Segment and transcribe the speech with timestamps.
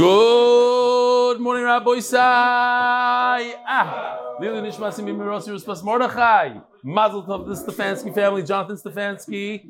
[0.00, 3.52] Good morning, Rabbi Isai.
[3.68, 6.58] Ah, Lili Nishmasim Bimirosi Ruspas Mordechai.
[6.82, 9.66] Mazel Tov, the Stefansky family, Jonathan Stefansky.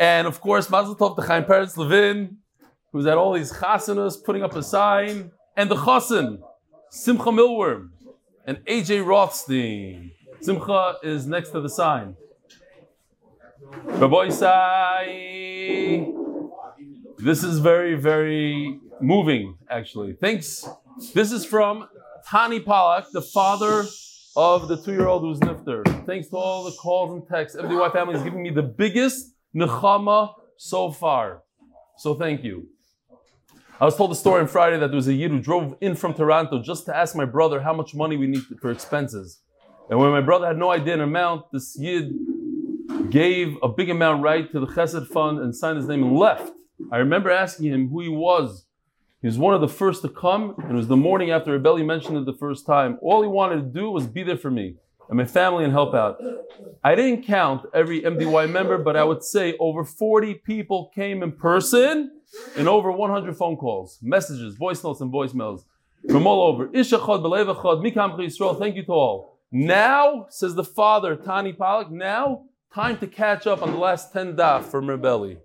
[0.00, 2.38] And of course, Mazel Tov, the Chaim Peretz Levin,
[2.92, 5.32] who's at all these chasanas putting up a sign.
[5.54, 6.38] And the chasen,
[6.88, 7.90] Simcha Milworm,
[8.46, 10.12] and AJ Rothstein.
[10.40, 12.16] Simcha is next to the sign.
[13.84, 16.14] Rabbi Isai.
[17.18, 20.14] This is very, very moving, actually.
[20.14, 20.68] Thanks.
[21.14, 21.88] This is from
[22.26, 23.84] Tani Palak, the father
[24.36, 25.84] of the two-year-old who's nifter.
[26.06, 27.58] Thanks to all the calls and texts.
[27.58, 31.42] MDY family is giving me the biggest nechama so far.
[31.96, 32.68] So thank you.
[33.80, 35.94] I was told a story on Friday that there was a yid who drove in
[35.94, 39.40] from Toronto just to ask my brother how much money we need for expenses.
[39.88, 42.12] And when my brother had no idea an amount, this yid
[43.10, 46.52] gave a big amount right to the Chesed fund and signed his name and left.
[46.92, 48.66] I remember asking him who he was.
[49.20, 51.84] He was one of the first to come, and it was the morning after Rebelli
[51.84, 52.98] mentioned it the first time.
[53.02, 54.76] All he wanted to do was be there for me
[55.08, 56.20] and my family and help out.
[56.84, 61.32] I didn't count every MDY member, but I would say over 40 people came in
[61.32, 62.12] person
[62.56, 65.64] and over 100 phone calls, messages, voice notes, and voicemails
[66.10, 66.68] from all over.
[66.68, 69.38] Yisrael, thank you to all.
[69.50, 74.36] Now, says the father, Tani Palak, now time to catch up on the last 10
[74.36, 75.38] daf from Rebelli.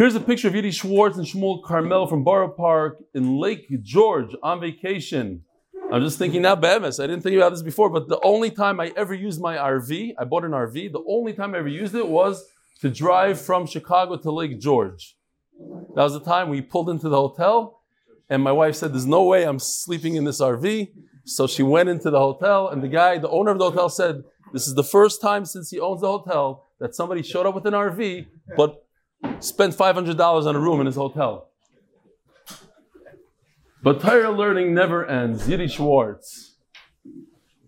[0.00, 4.34] Here's a picture of Yidi Schwartz and Shmuel Carmel from Borough Park in Lake George
[4.42, 5.42] on vacation.
[5.92, 8.80] I'm just thinking now, Bemis, I didn't think about this before, but the only time
[8.80, 11.94] I ever used my RV, I bought an RV, the only time I ever used
[11.94, 12.42] it was
[12.80, 15.18] to drive from Chicago to Lake George.
[15.94, 17.82] That was the time we pulled into the hotel,
[18.30, 20.92] and my wife said, There's no way I'm sleeping in this RV.
[21.26, 24.22] So she went into the hotel, and the guy, the owner of the hotel, said,
[24.54, 27.66] This is the first time since he owns the hotel that somebody showed up with
[27.66, 28.79] an RV, but
[29.40, 31.48] spent $500 on a room in his hotel.
[33.82, 35.48] But Torah learning never ends.
[35.48, 36.56] Yiddish Schwartz.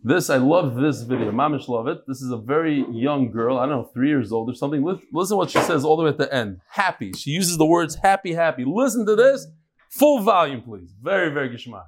[0.04, 1.30] This, I love this video.
[1.30, 2.06] Mamish love it.
[2.08, 4.84] This is a very young girl, I don't know, three years old or something.
[5.12, 6.60] Listen what she says all the way at the end.
[6.68, 7.12] Happy.
[7.12, 8.64] She uses the words happy, happy.
[8.66, 9.46] Listen to this.
[9.90, 10.92] Full volume, please.
[11.00, 11.84] Very, very gishma.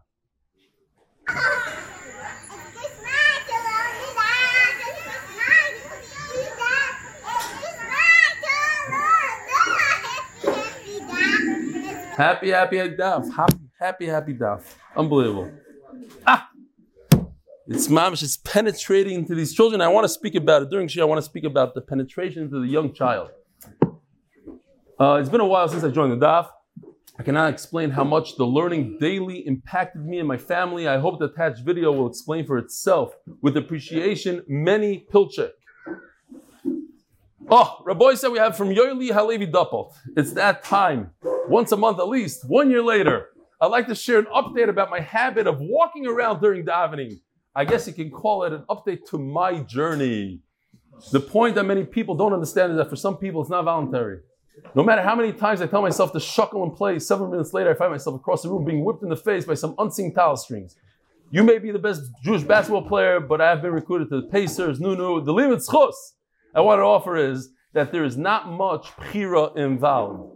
[12.16, 13.34] Happy, happy daf.
[13.34, 14.62] Happy, happy, happy daf.
[14.96, 15.50] Unbelievable.
[16.24, 16.48] Ah!
[17.66, 19.80] It's mamish, it's penetrating into these children.
[19.80, 21.00] I want to speak about it during Shia.
[21.00, 23.30] I want to speak about the penetration into the young child.
[25.00, 26.50] Uh, it's been a while since I joined the daf.
[27.18, 30.86] I cannot explain how much the learning daily impacted me and my family.
[30.86, 35.50] I hope the attached video will explain for itself with appreciation many pilchek.
[37.50, 39.94] Oh, Rabbi said we have from Yoeli Halevi Doppelt.
[40.16, 41.10] It's that time,
[41.48, 43.28] once a month at least, one year later.
[43.60, 47.20] I'd like to share an update about my habit of walking around during davening.
[47.54, 50.40] I guess you can call it an update to my journey.
[51.12, 54.20] The point that many people don't understand is that for some people it's not voluntary.
[54.74, 57.70] No matter how many times I tell myself to shuckle and play, several minutes later
[57.70, 60.36] I find myself across the room being whipped in the face by some unseen towel
[60.36, 60.76] strings.
[61.30, 64.28] You may be the best Jewish basketball player, but I have been recruited to the
[64.28, 65.94] Pacers, Nunu, the Limit Schus.
[66.54, 70.33] I want to offer is that there is not much pchira involved.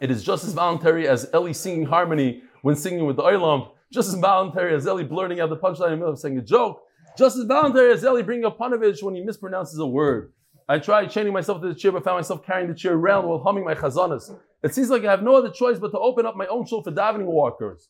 [0.00, 4.08] It is just as voluntary as Eli singing harmony when singing with the Olam, just
[4.08, 6.82] as voluntary as Eli blurting out the punchline in the middle of saying a joke,
[7.16, 10.32] just as voluntary as Eli bringing up Panovich when he mispronounces a word.
[10.68, 13.38] I tried chaining myself to the chair, but found myself carrying the chair around while
[13.38, 14.30] humming my chazanas.
[14.62, 16.82] It seems like I have no other choice but to open up my own shul
[16.82, 17.88] for davening walkers.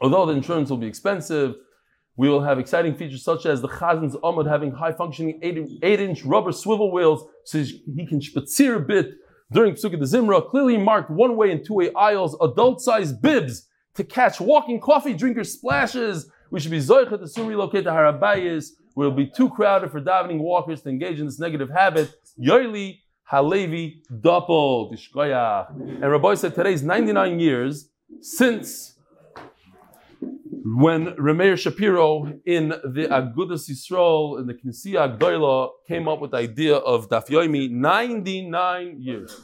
[0.00, 1.54] Although the insurance will be expensive,
[2.16, 6.24] we will have exciting features such as the Chazan's Ahmad having high functioning 8 inch
[6.24, 9.12] rubber swivel wheels so he can spazier a bit
[9.52, 14.04] during Psukei D'Zimra, clearly marked one way and two way aisles, adult sized bibs to
[14.04, 16.30] catch walking coffee drinker splashes.
[16.50, 20.00] We should be Zoichet to soon relocate to Harabayas, where it'll be too crowded for
[20.00, 22.14] davening walkers to engage in this negative habit.
[22.40, 24.90] Yoili Halevi Doppel.
[25.14, 27.88] And Rabbi said today is 99 years
[28.20, 28.91] since
[30.64, 36.36] when Rameir Shapiro in the Agudas Yisrael, in the Knessia Agdoila, came up with the
[36.38, 39.40] idea of Daf Yomi, 99 years.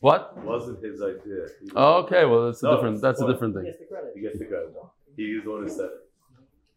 [0.00, 0.32] What?
[0.36, 1.46] It wasn't his idea.
[1.62, 3.66] He- Okay, well that's a No, different that's a well, different He thing.
[3.66, 4.12] gets the credit.
[4.14, 4.74] He gets the credit.
[5.16, 5.92] He was the one who said it.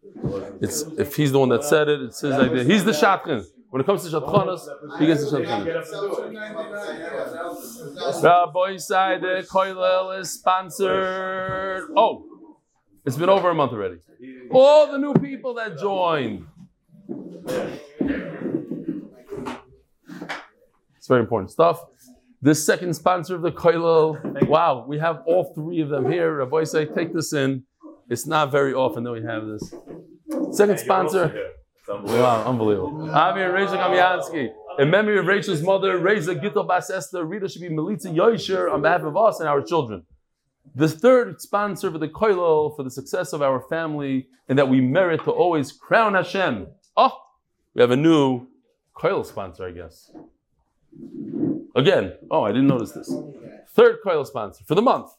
[0.03, 2.63] It It's if he's the one that said it, it's his idea.
[2.63, 3.43] He's the shatkin.
[3.71, 4.67] When it comes to shatchanas,
[4.99, 8.23] he gets the shatchanas.
[8.23, 11.83] Rabbi Side Koilel is sponsored.
[11.97, 12.25] Oh,
[13.05, 13.97] it's been over a month already.
[14.51, 16.45] All the new people that joined.
[20.97, 21.83] It's very important stuff.
[22.41, 24.47] The second sponsor of the Koilel.
[24.47, 26.35] Wow, we have all three of them here.
[26.37, 27.63] Rabbi say, take this in.
[28.09, 29.73] It's not very often that we have this.
[30.51, 31.51] Second sponsor.
[31.87, 33.09] Wow, unbelievable.
[33.11, 34.49] Amir Rachel Kamiansky.
[34.77, 38.81] In memory of Rachel's mother, Reza Gittel Bas Esther, Rita should be Melitza Yosher on
[38.81, 40.03] behalf of us and our children.
[40.75, 44.81] The third sponsor for the Koilel, for the success of our family, and that we
[44.81, 46.67] merit to always crown Hashem.
[46.97, 47.17] Oh,
[47.73, 48.47] we have a new
[48.93, 50.11] Koilel sponsor, I guess.
[51.75, 53.13] Again, oh, I didn't notice this.
[53.69, 55.11] Third Koilel sponsor for the month.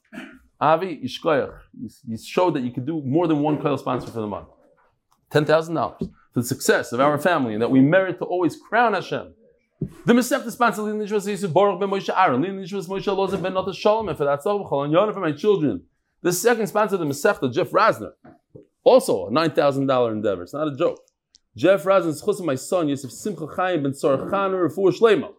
[0.61, 1.59] Avi Ishkoyach.
[2.07, 4.49] You showed that you could do more than one Koilel sponsor for the month.
[5.33, 9.33] $10,000 for the success of our family and that we merit to always crown Hashem.
[10.05, 13.55] The Mesefta sponsor Lin Nishvas Yisuf Baruch ben Moshe Aaron, Lin Nishvas Moshe Lozen ben
[13.55, 15.83] Nata Shalom, and for that Tzavachal and Yonah for my children.
[16.23, 18.13] The second sponsor the Mesefta, Jeff Rasner,
[18.83, 20.43] also a $9,000 endeavor.
[20.43, 21.01] It's not a joke.
[21.57, 25.33] Jeff Rasner's chus my son, Yosef Simcha Chaim ben Tzar Chaner, Refuah Shlema.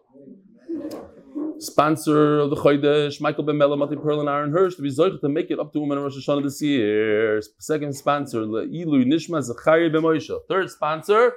[1.60, 5.20] Sponsor of the Chodesh, Michael Ben Mela, Mati Pearl, and Aaron Hirsch, to be zoichet
[5.20, 7.42] to make it up to women in Rosh Hashanah this year.
[7.58, 10.38] Second sponsor, Le'ilu Nishma Zachariah Ben Moshe.
[10.48, 11.32] Third sponsor,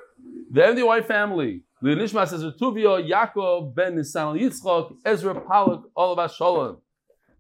[0.52, 1.64] the MDY family.
[1.84, 6.78] Le'nishma says Retuvio, Yaakov Ben Nisan Yitzchok, Ezra Palak, us Shalom.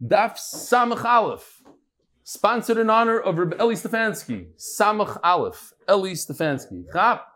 [0.03, 1.61] Daf Samach Aleph.
[2.23, 4.47] Sponsored in honor of Rabbi Eli Stefansky.
[4.57, 5.73] Samach Aleph.
[5.88, 6.85] Eli Stefansky.
[6.91, 7.27] Chap.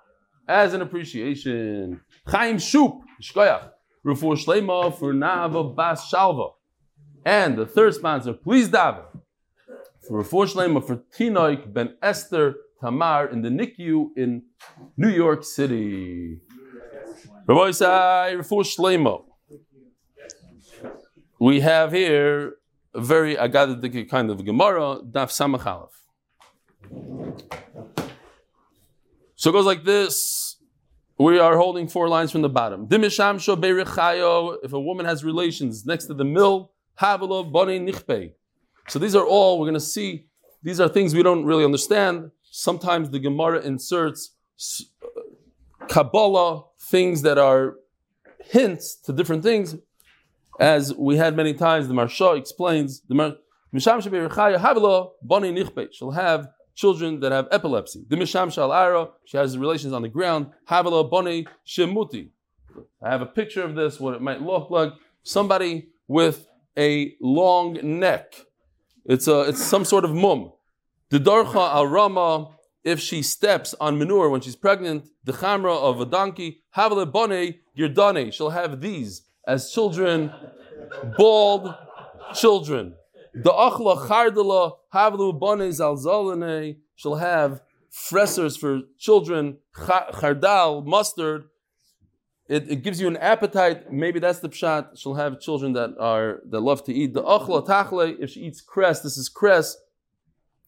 [0.48, 2.02] As an appreciation.
[2.26, 3.02] Chaim Shup.
[3.22, 3.70] Shkoyach.
[4.04, 6.54] Rufu Shlema for Nava Bas Shalva.
[7.24, 9.06] And the third sponsor, please daven.
[10.08, 14.44] For Rufu Shlema for Tinoik Ben Esther Tamar in the NICU in
[14.98, 16.40] New York City.
[17.48, 19.24] Shlema.
[21.40, 22.56] We have here
[22.94, 25.90] a very agadic kind of Gemara, Daf Samach.
[29.36, 30.58] So it goes like this.
[31.18, 32.88] We are holding four lines from the bottom.
[32.90, 36.72] If a woman has relations next to the mill,
[38.88, 40.28] so these are all we're going to see.
[40.64, 42.32] These are things we don't really understand.
[42.50, 44.36] Sometimes the Gemara inserts
[45.88, 47.76] Kabbalah, things that are
[48.44, 49.76] hints to different things.
[50.60, 53.36] As we had many times, the Marsha explains the
[53.74, 54.02] Misham
[55.92, 58.06] shall have children that have epilepsy.
[58.08, 60.48] The Misham Shal Ara, she has relations on the ground.
[60.70, 62.30] Havela Boni Shemuti.
[63.02, 64.94] I have a picture of this, what it might look like.
[65.24, 66.46] Somebody with
[66.78, 68.34] a long neck.
[69.06, 70.52] It's a it's some sort of mum.
[71.10, 72.50] The Darcha Rama,
[72.86, 77.60] if she steps on manure when she's pregnant, the chamra of a donkey, Havela Boni
[77.76, 80.32] Girdane, she'll have these as children,
[81.18, 81.76] bald
[82.36, 82.94] children.
[83.34, 87.62] The achla chardala havlu bane zalzalane, she'll have
[87.92, 91.46] fressers for children, chardal, mustard.
[92.48, 93.92] It, it, gives you an appetite.
[93.92, 95.00] Maybe that's the pshat.
[95.00, 97.16] She'll have children that are that love to eat.
[97.16, 99.76] The achla tachle, if she eats cress, this is cress.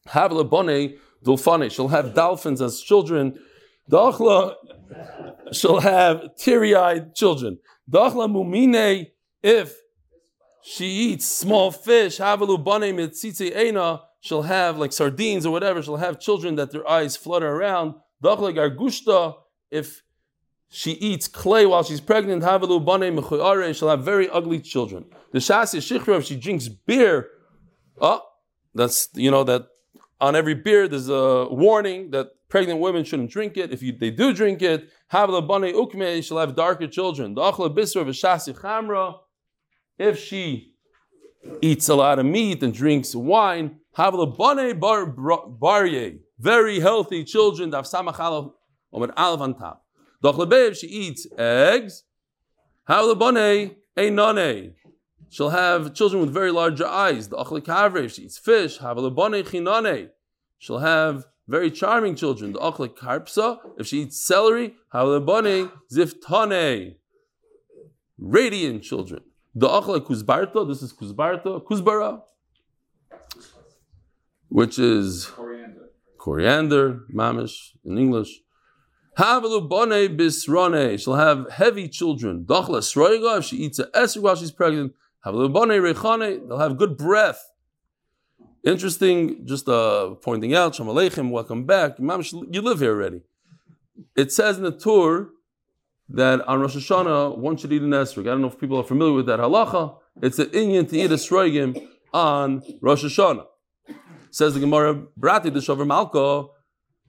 [0.07, 1.71] Havla bane dulfane.
[1.71, 3.39] She'll have dolphins as children.
[3.87, 4.55] The achla
[5.51, 7.59] she'll have teary-eyed children.
[7.87, 9.07] The achla mumine,
[9.41, 9.77] if
[10.63, 12.41] she eats small fish, she'll
[14.41, 17.95] have like sardines or whatever, she'll have children that their eyes flutter around.
[18.21, 19.35] Dachla gargushta,
[19.71, 20.03] if
[20.69, 25.05] she eats clay while she's pregnant, she'll have very ugly children.
[25.31, 27.29] The shasi shichra, if she drinks beer,
[28.01, 28.21] oh,
[28.75, 29.67] that's, you know, that
[30.19, 33.71] on every beer there's a warning that pregnant women shouldn't drink it.
[33.71, 37.35] If you, they do drink it, havalu bane ukme, she'll have darker children.
[37.35, 39.15] Chamra,
[39.97, 40.73] if she
[41.61, 47.73] eats a lot of meat and drinks wine, havla bane bar barye, very healthy children.
[47.73, 47.83] On
[49.55, 49.85] top.
[50.23, 52.03] If she eats eggs,
[52.89, 54.73] havla bane a nane.
[55.29, 57.29] She'll have children with very large eyes.
[57.29, 60.09] The achlik if she eats fish, havla bane chinane.
[60.57, 62.53] She'll have very charming children.
[62.53, 66.95] The achlik karpsa, if she eats celery, havla bane ziftane.
[68.17, 69.21] Radiant children.
[69.53, 72.21] The achla kuzbarta, this is kuzbarta, kuzbara,
[74.49, 75.89] which is Coriander.
[76.17, 78.41] coriander, mamish in English.
[79.17, 82.45] Havalu bone bisrone, she'll have heavy children.
[82.45, 84.93] Dachla sroiga, if she eats a esrog while she's pregnant.
[85.25, 87.43] Rechane, they'll have good breath.
[88.63, 91.97] Interesting, just uh, pointing out, Shalom Aleichem, welcome back.
[91.97, 93.21] Mamish, you live here already.
[94.15, 95.29] It says in the Tur
[96.09, 98.21] that on Rosh Hashanah one should eat an esrog.
[98.21, 99.97] I don't know if people are familiar with that halacha.
[100.21, 101.81] It's an Indian to eat esrogim
[102.13, 103.45] on Rosh Hashanah.
[104.31, 106.47] Says the Gemara, Brati the Shavar Malka,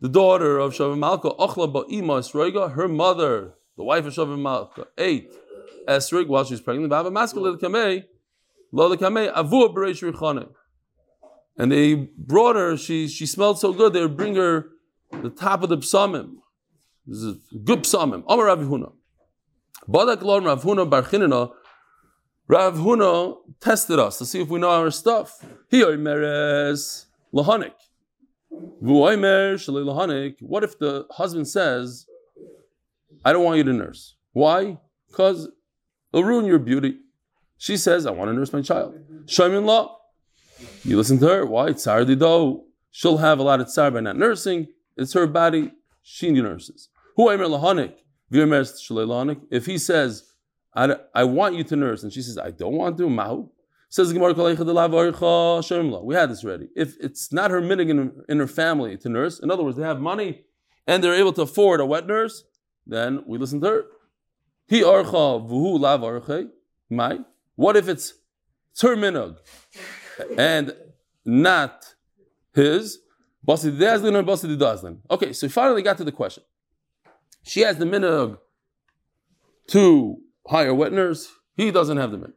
[0.01, 4.87] the daughter of Shavar Malka, Ochla Ba'ima Esroiga, her mother, the wife of Shavar Malka,
[4.97, 5.31] ate
[5.89, 6.93] esrig while she's pregnant.
[6.93, 8.05] V'ava maskele kamei
[8.73, 10.49] lo kamei avu b'reish richane.
[11.57, 12.77] And they brought her.
[12.77, 13.93] She she smelled so good.
[13.93, 14.71] They would bring her
[15.11, 16.37] the top of the psalmim.
[17.07, 18.23] This is good psalmim.
[18.29, 18.93] Amar Rav Huna.
[19.89, 21.51] Badak lor Rav Huna bar Chinina.
[22.47, 25.45] Rav Huna tested us to see if we know our stuff.
[25.71, 27.73] He meres lahanik.
[28.81, 32.07] What if the husband says,
[33.25, 34.17] I don't want you to nurse?
[34.33, 34.79] Why?
[35.09, 35.49] Because
[36.13, 36.99] it'll ruin your beauty.
[37.57, 38.95] She says, I want to nurse my child.
[39.27, 39.99] Shaimin law.
[40.85, 41.47] You listen to her.
[41.47, 41.73] Why?
[41.73, 42.65] Tsar do.
[42.91, 44.69] She'll have a lot of tsar by not nursing.
[44.97, 45.73] It's her body.
[46.03, 46.89] She nurses.
[47.17, 47.95] Who Amir Lahanik?
[48.31, 50.25] If he says,
[50.75, 53.49] I, I want you to nurse, and she says, I don't want to, Mahu.
[53.91, 54.37] Says we had
[56.31, 56.69] this already.
[56.77, 59.83] If it's not her minig in, in her family to nurse, in other words, they
[59.83, 60.45] have money
[60.87, 62.45] and they're able to afford a wet nurse,
[62.87, 63.85] then we listen to her.
[64.69, 66.51] He archa vuhu lav
[66.91, 67.19] my.
[67.57, 68.15] What if it's,
[68.71, 69.39] it's her minog
[70.37, 70.75] and
[71.25, 71.95] not
[72.55, 72.99] his?
[73.49, 76.45] Okay, so finally got to the question.
[77.43, 78.39] She has the minog
[79.69, 81.29] to hire wet nurse.
[81.57, 82.35] He doesn't have the minog.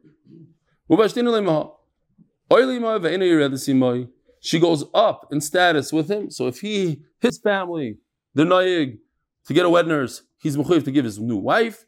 [4.40, 6.30] She goes up in status with him.
[6.30, 7.98] So if he, his family,
[8.34, 8.98] the naig,
[9.46, 11.84] to get a wet nurse, he's mechuyev to give his new wife.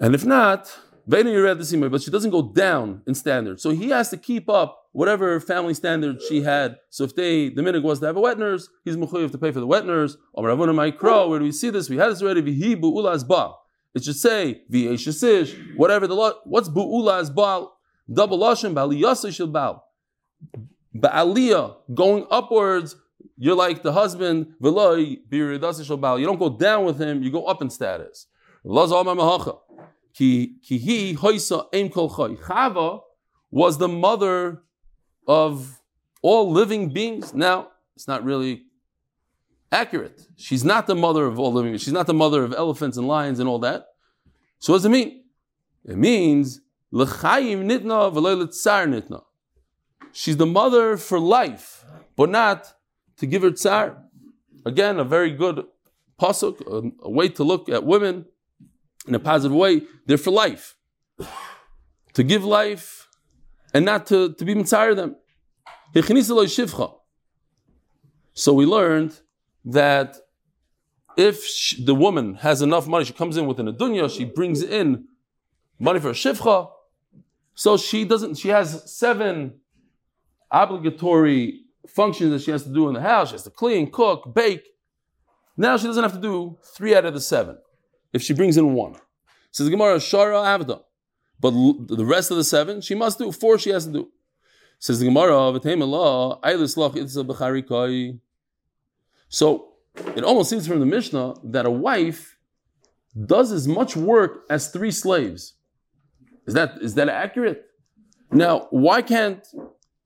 [0.00, 3.60] And if not, but she doesn't go down in standard.
[3.60, 6.78] So he has to keep up whatever family standard she had.
[6.88, 9.52] So if they, the minig was to have a wet nurse, he's mechuyev to pay
[9.52, 10.16] for the wet nurse.
[10.32, 11.90] Where do we see this?
[11.90, 12.40] We had this already.
[13.94, 16.32] It should say v'yeshesish, whatever the law.
[16.44, 17.78] What's bu'ula as baal?
[18.12, 19.84] Double lashon ba'aliyasa shel baal.
[20.96, 22.96] Ba'aliyah going upwards.
[23.36, 24.54] You're like the husband.
[24.60, 26.18] V'loy b'iridasa shel baal.
[26.18, 27.22] You don't go down with him.
[27.22, 28.26] You go up in status.
[30.14, 33.00] Ki he hoisa aim kol Chava
[33.50, 34.62] was the mother
[35.26, 35.80] of
[36.22, 37.34] all living beings.
[37.34, 38.64] Now it's not really
[39.72, 40.26] accurate.
[40.36, 41.72] She's not the mother of all living.
[41.72, 41.82] Beings.
[41.82, 43.86] She's not the mother of elephants and lions and all that.
[44.58, 45.24] So what does it mean?
[45.84, 46.60] It means
[46.92, 49.22] l'chayim nitna v'loy nitna.
[50.12, 51.84] She's the mother for life,
[52.16, 52.72] but not
[53.16, 53.98] to give her tsar.
[54.64, 55.66] Again, a very good
[56.20, 58.26] pasuk, a, a way to look at women
[59.06, 59.82] in a positive way.
[60.06, 60.76] They're for life,
[62.14, 63.08] to give life,
[63.72, 65.16] and not to, to be mitzayir them.
[68.34, 69.20] So we learned
[69.64, 70.16] that
[71.16, 74.62] if she, the woman has enough money, she comes in with an dunya, she brings
[74.62, 75.06] in
[75.78, 76.70] money for a shivcha,
[77.54, 78.36] so she doesn't.
[78.36, 79.60] She has seven
[80.50, 83.28] obligatory functions that she has to do in the house.
[83.28, 84.64] She has to clean, cook, bake.
[85.56, 87.58] Now she doesn't have to do three out of the seven
[88.14, 88.94] if she brings in one.
[89.50, 90.82] Says Gemara Shara Avda,
[91.38, 93.30] but the rest of the seven she must do.
[93.30, 94.08] Four she has to do.
[94.78, 95.52] Says the Gemara
[99.28, 99.68] So
[100.16, 102.38] it almost seems from the Mishnah that a wife
[103.26, 105.54] does as much work as three slaves.
[106.46, 107.66] Is that is that accurate?
[108.30, 109.46] Now, why can't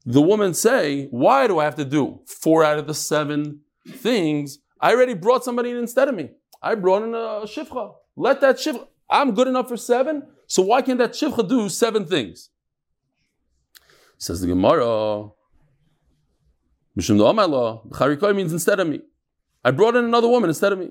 [0.05, 4.59] the woman say, "Why do I have to do four out of the seven things?
[4.81, 6.31] I already brought somebody in instead of me.
[6.63, 7.95] I brought in a shivcha.
[8.17, 8.87] Let that shivcha.
[9.11, 10.23] I'm good enough for seven.
[10.47, 12.51] So why can't that shivcha do seven things?"
[14.19, 15.31] Says the Gemara.
[16.97, 19.01] Means instead of me.
[19.65, 20.91] I brought in another woman instead of me.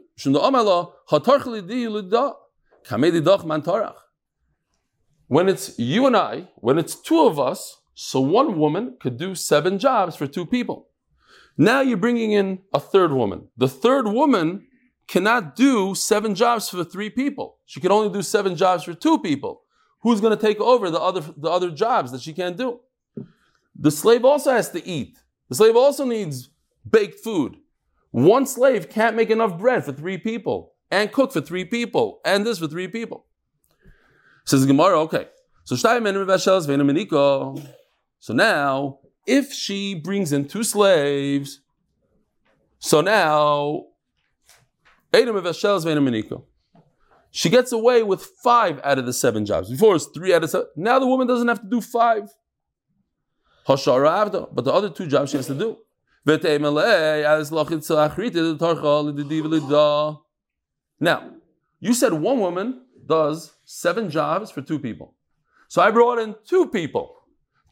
[5.27, 9.35] When it's you and I, when it's two of us, so one woman could do
[9.35, 10.87] seven jobs for two people.
[11.57, 13.49] Now you're bringing in a third woman.
[13.57, 14.66] The third woman
[15.07, 17.57] cannot do seven jobs for three people.
[17.65, 19.61] She can only do seven jobs for two people.
[20.01, 22.81] Who's going to take over the other, the other jobs that she can't do?
[23.79, 25.19] The slave also has to eat.
[25.49, 26.49] The slave also needs
[26.89, 27.57] baked food.
[28.11, 32.45] One slave can't make enough bread for three people and cook for three people and
[32.45, 33.25] this for three people.
[34.45, 35.27] Says Gemara, okay.
[35.65, 35.75] So
[38.19, 41.59] So now, if she brings in two slaves,
[42.79, 43.86] so now
[47.31, 49.69] she gets away with five out of the seven jobs.
[49.69, 50.67] Before it's three out of seven.
[50.75, 52.29] Now the woman doesn't have to do five.
[53.67, 55.77] But the other two jobs she has to do.
[60.99, 61.31] Now,
[61.79, 65.13] you said one woman does seven jobs for two people.
[65.67, 67.15] So I brought in two people.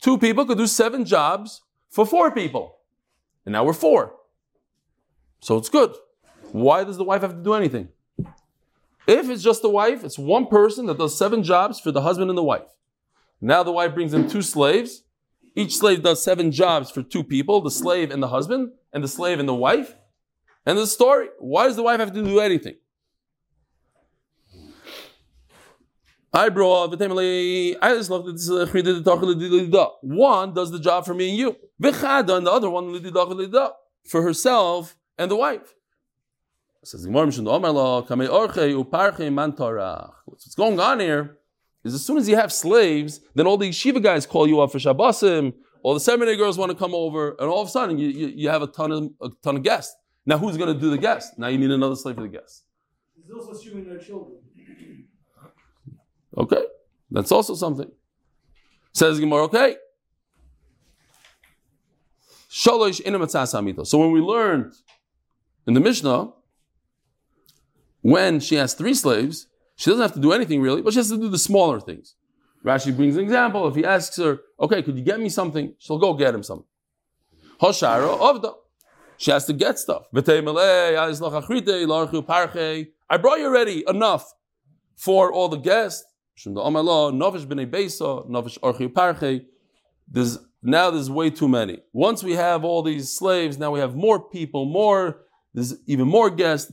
[0.01, 2.77] Two people could do seven jobs for four people.
[3.45, 4.13] And now we're four.
[5.39, 5.95] So it's good.
[6.55, 7.89] Why does the wife have to do anything?
[9.05, 12.29] If it's just the wife, it's one person that does seven jobs for the husband
[12.29, 12.77] and the wife.
[13.41, 15.03] Now the wife brings in two slaves.
[15.53, 19.09] Each slave does seven jobs for two people, the slave and the husband, and the
[19.09, 19.95] slave and the wife.
[20.65, 22.75] And the story, why does the wife have to do anything?
[26.33, 28.49] I brought I just love at this.
[30.01, 31.57] One does the job for me and you.
[31.83, 31.93] And
[32.47, 32.93] the other one
[34.05, 35.75] for herself and the wife.
[36.85, 37.35] Says What's
[40.55, 41.37] going on here
[41.83, 44.71] is as soon as you have slaves, then all the yeshiva guys call you up
[44.71, 47.97] for Shabbosim, all the seminary girls want to come over, and all of a sudden
[47.97, 49.95] you, you, you have a ton of a ton of guests.
[50.27, 51.37] Now who's going to do the guests?
[51.37, 52.63] Now you need another slave for the guests.
[53.15, 54.37] He's also assuming their children.
[56.37, 56.63] Okay,
[57.09, 57.91] that's also something.
[58.93, 59.77] Says Gemara, okay.
[62.49, 64.73] Shalosh So when we learned
[65.67, 66.31] in the Mishnah,
[68.05, 71.09] when she has three slaves, she doesn't have to do anything really, but she has
[71.09, 72.13] to do the smaller things.
[72.63, 73.67] Rashi brings an example.
[73.67, 75.73] If he asks her, okay, could you get me something?
[75.79, 76.67] She'll go get him something.
[77.59, 78.53] Hoshara Ovda.
[79.17, 80.03] She has to get stuff.
[80.13, 80.19] I
[83.17, 84.33] brought you already enough
[84.95, 86.05] for all the guests.
[90.11, 91.79] There's, now there's way too many.
[91.91, 96.29] Once we have all these slaves, now we have more people, more, there's even more
[96.29, 96.69] guests.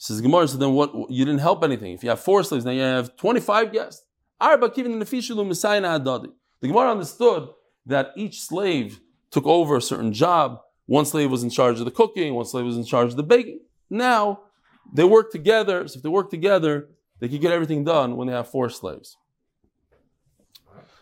[0.00, 0.92] Says Gemara, so then what?
[1.10, 1.92] You didn't help anything.
[1.92, 4.04] If you have four slaves, now you have 25 guests.
[4.40, 4.68] The
[6.62, 7.48] Gemara understood
[7.86, 10.60] that each slave took over a certain job.
[10.86, 13.22] One slave was in charge of the cooking, one slave was in charge of the
[13.22, 13.60] baking.
[13.88, 14.40] Now
[14.92, 15.86] they work together.
[15.86, 16.88] So if they work together,
[17.20, 19.16] they can get everything done when they have four slaves.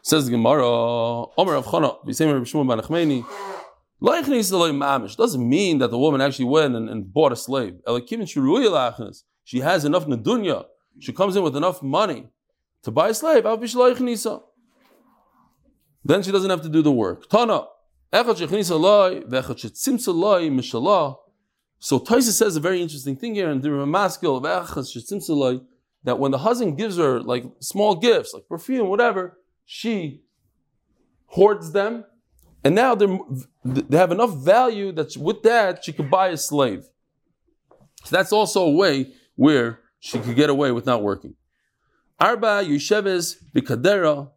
[0.02, 1.62] Says the Gemara, Omer
[4.00, 7.76] doesn't mean that the woman actually went and, and bought a slave.
[9.44, 10.64] She has enough nadunya.
[10.98, 12.28] She comes in with enough money
[12.82, 13.44] to buy a slave.
[16.04, 17.28] Then she doesn't have to do the work.
[17.28, 17.66] Tana.
[18.12, 18.34] So
[21.98, 24.42] Taisa says a very interesting thing here, in the Ramaskil
[26.04, 30.22] that when the husband gives her like small gifts, like perfume, whatever, she
[31.26, 32.04] hoards them
[32.66, 36.85] and now they have enough value that with that she could buy a slave.
[38.02, 41.35] So that's also a way where she could get away with not working.
[42.18, 44.33] Arba Yusheves Bikadera,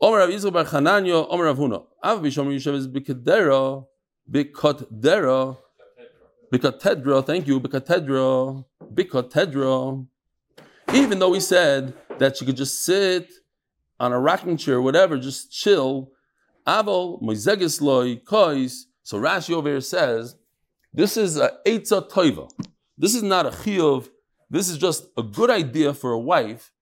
[0.00, 1.84] Omer Rav Yisrael Bar Chananya, Omer Rav Huna.
[2.02, 3.86] Av Bishomer Yusheves Bikadera,
[4.30, 5.58] Bikatdera,
[6.50, 10.06] Bikatedra, thank you, Bikatedra, Bikatedra.
[10.94, 13.30] Even though we said that she could just sit
[14.00, 16.13] on a rocking chair, whatever, just chill,
[16.66, 18.84] Avol moizeges loy kois.
[19.02, 20.36] So Rashi over here says,
[20.92, 22.50] this is a eitza toiva.
[22.96, 24.08] This is not a chiyuv.
[24.48, 26.72] This is just a good idea for a wife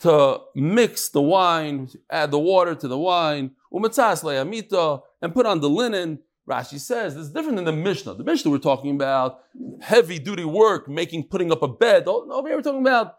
[0.00, 5.60] to mix the wine, add the water to the wine, umatzas le'amita, and put on
[5.60, 6.18] the linen.
[6.48, 8.14] Rashi says this is different than the Mishnah.
[8.14, 9.40] The Mishnah we're talking about
[9.80, 12.04] heavy duty work, making, putting up a bed.
[12.06, 13.16] Oh, over here we're talking about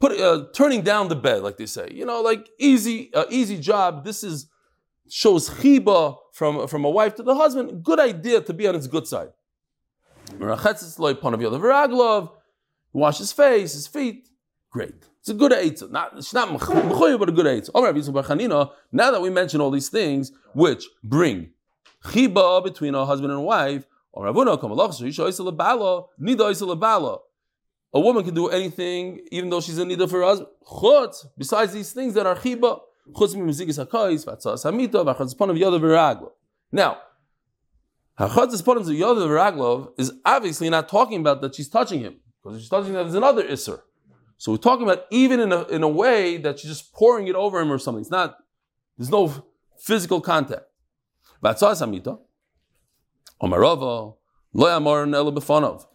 [0.00, 1.88] put, uh, turning down the bed, like they say.
[1.92, 4.04] You know, like easy, uh, easy job.
[4.04, 4.48] This is
[5.10, 8.86] shows chiba from, from a wife to the husband, good idea to be on its
[8.86, 9.30] good side.
[12.92, 14.28] Wash his face, his feet.
[14.70, 14.94] Great.
[15.20, 15.90] It's a good eitzah.
[15.90, 18.70] Not, it's not but a good eitzah.
[18.92, 21.50] Now that we mention all these things which bring
[22.04, 24.32] chiba between a husband and wife, a
[28.00, 30.50] woman can do anything even though she's in need of her husband.
[31.36, 32.80] Besides these things that are chiba.
[36.72, 36.98] Now,
[38.18, 42.92] Hachatzis Ponim Veraglov is obviously not talking about that she's touching him, because she's touching
[42.94, 43.80] that there's another Isser.
[44.36, 47.34] So we're talking about even in a, in a way that she's just pouring it
[47.34, 48.02] over him or something.
[48.02, 48.38] It's not,
[48.96, 49.32] there's no
[49.78, 50.62] physical contact.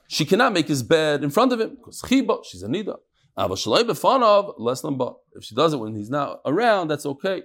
[0.08, 2.04] She cannot make his bed in front of him because
[2.46, 2.98] she's a nida.
[3.36, 7.44] Less than but if she does it when he's not around, that's okay.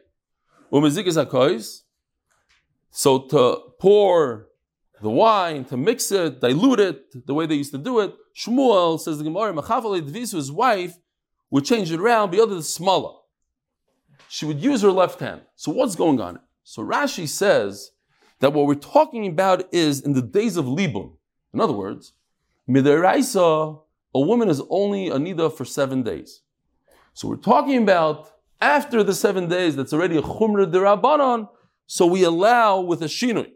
[2.90, 4.48] So to pour
[5.01, 9.01] the wine, to mix it, dilute it, the way they used to do it, Shmuel
[9.01, 9.55] says the Gemara,
[10.12, 10.96] his wife
[11.51, 13.14] would change it around, be other the smaller.
[14.29, 15.40] She would use her left hand.
[15.57, 16.40] So what's going on?
[16.64, 17.92] So Rashi says
[18.40, 21.16] that what we're talking about is in the days of Libun.
[21.55, 22.12] In other words,
[22.68, 23.81] Midaraisa
[24.14, 26.42] a woman is only a nida for seven days.
[27.12, 31.49] So we're talking about after the seven days, that's already a chumra derabanan,
[31.87, 33.53] so we allow with a shinui.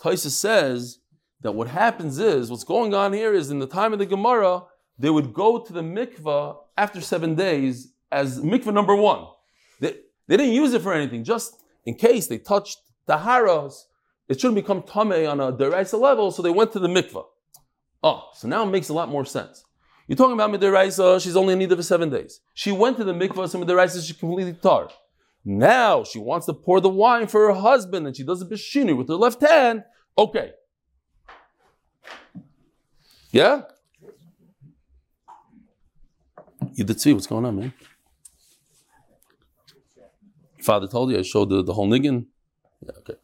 [0.00, 0.98] Taisa says
[1.40, 4.62] that what happens is, what's going on here is in the time of the Gemara,
[4.98, 9.26] they would go to the mikvah after seven days as mikvah number one.
[9.80, 13.86] They, they didn't use it for anything, just in case they touched the haras,
[14.28, 17.24] it shouldn't become tameh on a deraisa level, so they went to the mikvah.
[18.02, 19.64] Oh, so now it makes a lot more sense.
[20.06, 22.40] You're talking about midiraisa, she's only in need for seven days.
[22.52, 24.90] She went to the mikvah, so midiraisa she's completely tar.
[25.44, 28.96] Now she wants to pour the wine for her husband, and she does a bishinu
[28.96, 29.84] with her left hand.
[30.16, 30.52] Okay.
[33.30, 33.62] Yeah?
[36.74, 37.72] You did see what's going on, man.
[40.62, 42.26] Father told you I showed the, the whole niggin.
[42.84, 43.14] Yeah, okay.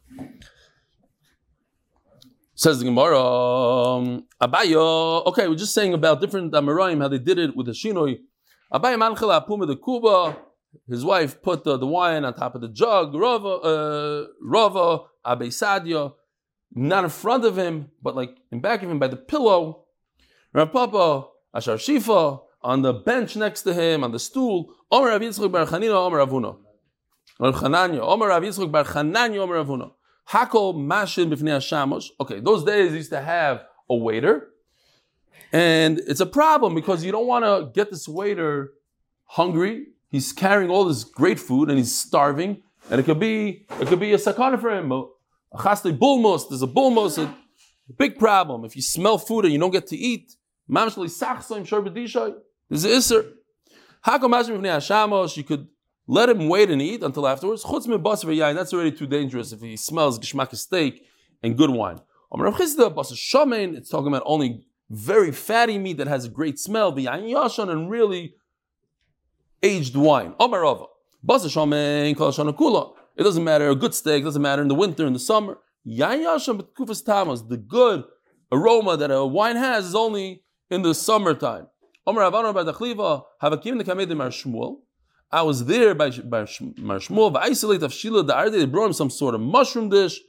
[2.61, 5.25] Says the Gemara, um, Abaya.
[5.25, 8.19] Okay, we're just saying about different Amoraim how they did it with the shinoi.
[8.71, 10.37] Abaya manchela apuma the kuba.
[10.87, 13.15] His wife put the, the wine on top of the jug.
[13.15, 16.13] Rava, uh, Rava, Abe Sadia,
[16.75, 19.85] not in front of him, but like in back of him by the pillow.
[20.53, 24.71] Rav Papa, Ashar Shifa, on the bench next to him, on the stool.
[24.91, 25.19] Omer Rav
[25.51, 26.57] Bar Chanina, Omer Avuna.
[27.39, 29.91] Rav Chananya, Omer Rav Bar Chananya, Omer Avuna.
[30.31, 32.09] Hakol Mashin Bifnei Hashamosh.
[32.21, 34.47] Okay, those days used to have a waiter.
[35.51, 38.71] And it's a problem because you don't want to get this waiter
[39.25, 39.87] hungry.
[40.07, 42.63] He's carrying all this great food and he's starving.
[42.89, 44.91] And it could be it could be a sakana for him.
[44.93, 45.07] A
[45.61, 47.35] chaste bulmos, there's a bulmos, a
[47.97, 48.63] big problem.
[48.63, 50.37] If you smell food and you don't get to eat,
[50.69, 51.03] there's an
[52.91, 53.33] isser.
[54.05, 55.67] Hakol Mashin Bifnei Hashamosh, you could
[56.11, 57.63] let him wait and eat until afterwards.
[57.63, 61.05] Chutz yain, that's already too dangerous if he smells gishmak steak
[61.41, 62.01] and good wine.
[62.33, 67.89] It's talking about only very fatty meat that has a great smell, the yashan and
[67.89, 68.35] really
[69.63, 70.35] aged wine.
[70.37, 70.51] It
[73.23, 75.59] doesn't matter, a good steak doesn't matter in the winter, in the summer.
[75.87, 77.47] Yain yashan but kufas tamas.
[77.47, 78.03] The good
[78.51, 81.67] aroma that a wine has is only in the summertime.
[85.31, 86.45] I was there by by
[87.39, 90.19] isolate of Shila the they brought him some sort of mushroom dish.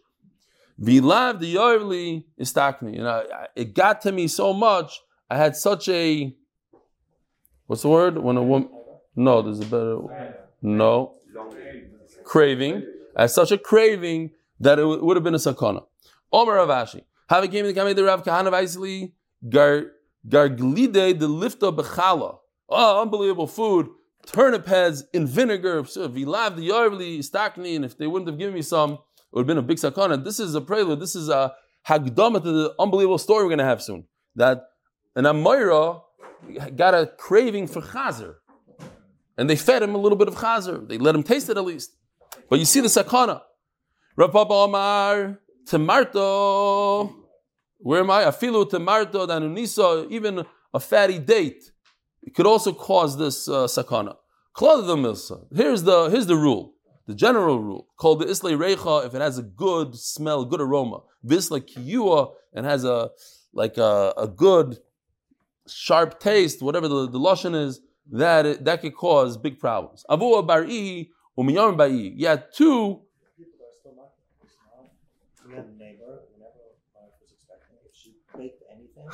[0.80, 2.98] Vilav the Yarli istakni.
[2.98, 5.00] And I, it got to me so much.
[5.28, 6.34] I had such a
[7.66, 8.18] what's the word?
[8.18, 8.70] When a woman
[9.16, 9.98] no, there's a better
[10.62, 11.16] no
[12.24, 12.86] craving.
[13.16, 15.84] I had such a craving that it would have been a sakana.
[16.32, 17.02] Omer Ravashi.
[17.28, 19.12] Have came to the Rav Kahana of Isli,
[19.48, 19.86] Gar
[20.28, 22.38] Garglide the lifta bechala.
[22.68, 23.88] Oh, unbelievable food
[24.26, 25.78] turnip heads in vinegar.
[25.78, 28.98] If and if they wouldn't have given me some, it
[29.32, 30.22] would have been a big sakana.
[30.22, 31.00] This is a prelude.
[31.00, 31.54] This is a
[31.86, 34.04] hagdama to the unbelievable story we're going to have soon.
[34.36, 34.64] That
[35.16, 36.02] an Amira
[36.76, 38.36] got a craving for chazer,
[39.36, 40.86] and they fed him a little bit of chazer.
[40.86, 41.96] They let him taste it at least.
[42.48, 43.42] But you see the sakana.
[44.16, 47.14] Rav Papa Omar Tamarto.
[47.78, 48.24] Where am I?
[48.24, 50.10] Afilu Tamarto Danunisa.
[50.10, 51.71] Even a fatty date
[52.22, 54.16] it could also cause this uh, sakana.
[54.58, 56.74] Here's the here's the rule,
[57.06, 59.06] the general rule called the islay recha.
[59.06, 63.10] If it has a good smell, good aroma, visla kiyua, and has a
[63.52, 64.78] like a, a good
[65.66, 67.80] sharp taste, whatever the, the lashon is,
[68.10, 70.04] that it, that could cause big problems.
[70.10, 72.12] Avu bari umiyam ba'i.
[72.16, 73.00] Yeah, two.
[75.46, 76.24] We had a neighbor.
[76.32, 76.62] Whenever
[76.94, 79.08] my wife was expecting, if she baked anything,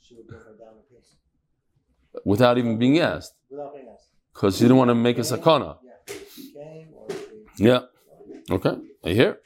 [0.00, 1.16] she would bring her down a piece
[2.24, 3.34] without even being asked.
[3.50, 4.08] Without being asked.
[4.32, 5.76] Because she didn't want to make a sakana.
[7.56, 7.80] Yeah.
[8.50, 8.76] Okay.
[9.04, 9.38] Are you hear?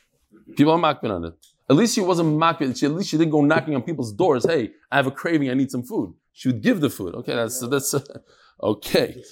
[0.57, 1.35] People are makbin on it.
[1.71, 2.77] At least she wasn't makbin.
[2.79, 4.47] She, at least she didn't go knocking on people's doors.
[4.47, 5.51] Hey, I have a craving.
[5.51, 6.15] I need some food.
[6.33, 7.15] She would give the food.
[7.17, 7.35] Okay.
[7.35, 8.01] That's that's uh,
[8.63, 9.23] okay.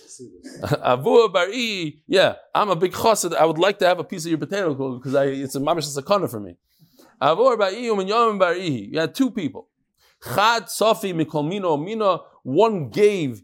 [0.63, 2.03] Avu bari.
[2.07, 3.35] Yeah, I'm a big chassid.
[3.35, 5.89] I would like to have a piece of your potato because I it's a mamish
[5.97, 6.57] sakana for me.
[7.23, 8.69] Avu bari um bari.
[8.93, 9.69] You had two people.
[10.35, 13.43] Chad Safi Mikolmino Mina, one gave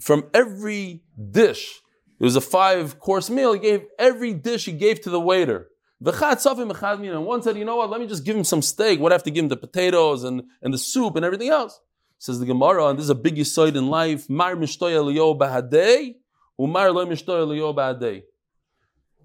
[0.00, 1.80] from every dish.
[2.20, 3.52] It was a five course meal.
[3.52, 5.68] He gave every dish he gave to the waiter.
[6.04, 8.98] And one said, you know what, let me just give him some steak.
[8.98, 11.80] What I have to give him the potatoes and, and the soup and everything else.
[12.18, 14.30] Says the Gemara, and this is a big yisoid in life.
[14.30, 16.14] Mar bahadei,
[16.58, 18.22] umar bahadei.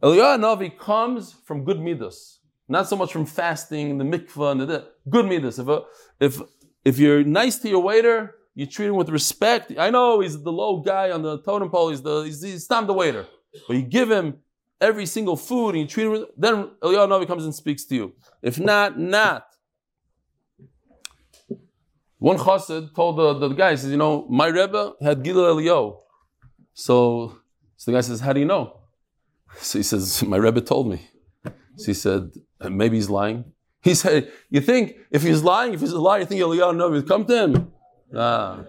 [0.01, 4.88] Eliyahu Navi comes from good midas, not so much from fasting, the mikvah, and the
[5.10, 5.57] good midas.
[5.57, 5.81] If, a,
[6.19, 6.39] if
[6.88, 8.19] if you're nice to your waiter,
[8.56, 9.65] you treat him with respect.
[9.78, 11.89] I know he's the low guy on the totem pole.
[11.89, 13.26] He's the he's, he's not the waiter,
[13.67, 14.38] but you give him
[14.80, 16.12] every single food and you treat him.
[16.13, 18.13] With, then Eliyahu Navi comes and speaks to you.
[18.41, 19.43] If not, not.
[22.19, 25.97] One chassid told the, the guy, he says, you know, my Rebbe had Gila Eliyahu.
[26.73, 27.38] So,
[27.76, 28.80] so the guy says, how do you know?
[29.58, 31.00] So he says, my Rebbe told me.
[31.76, 33.45] So he said, maybe he's lying.
[33.88, 36.91] He said, You think if he's lying, if he's a liar, you think Eliyahu Navi
[36.91, 37.71] would come to him?
[38.13, 38.65] Ah.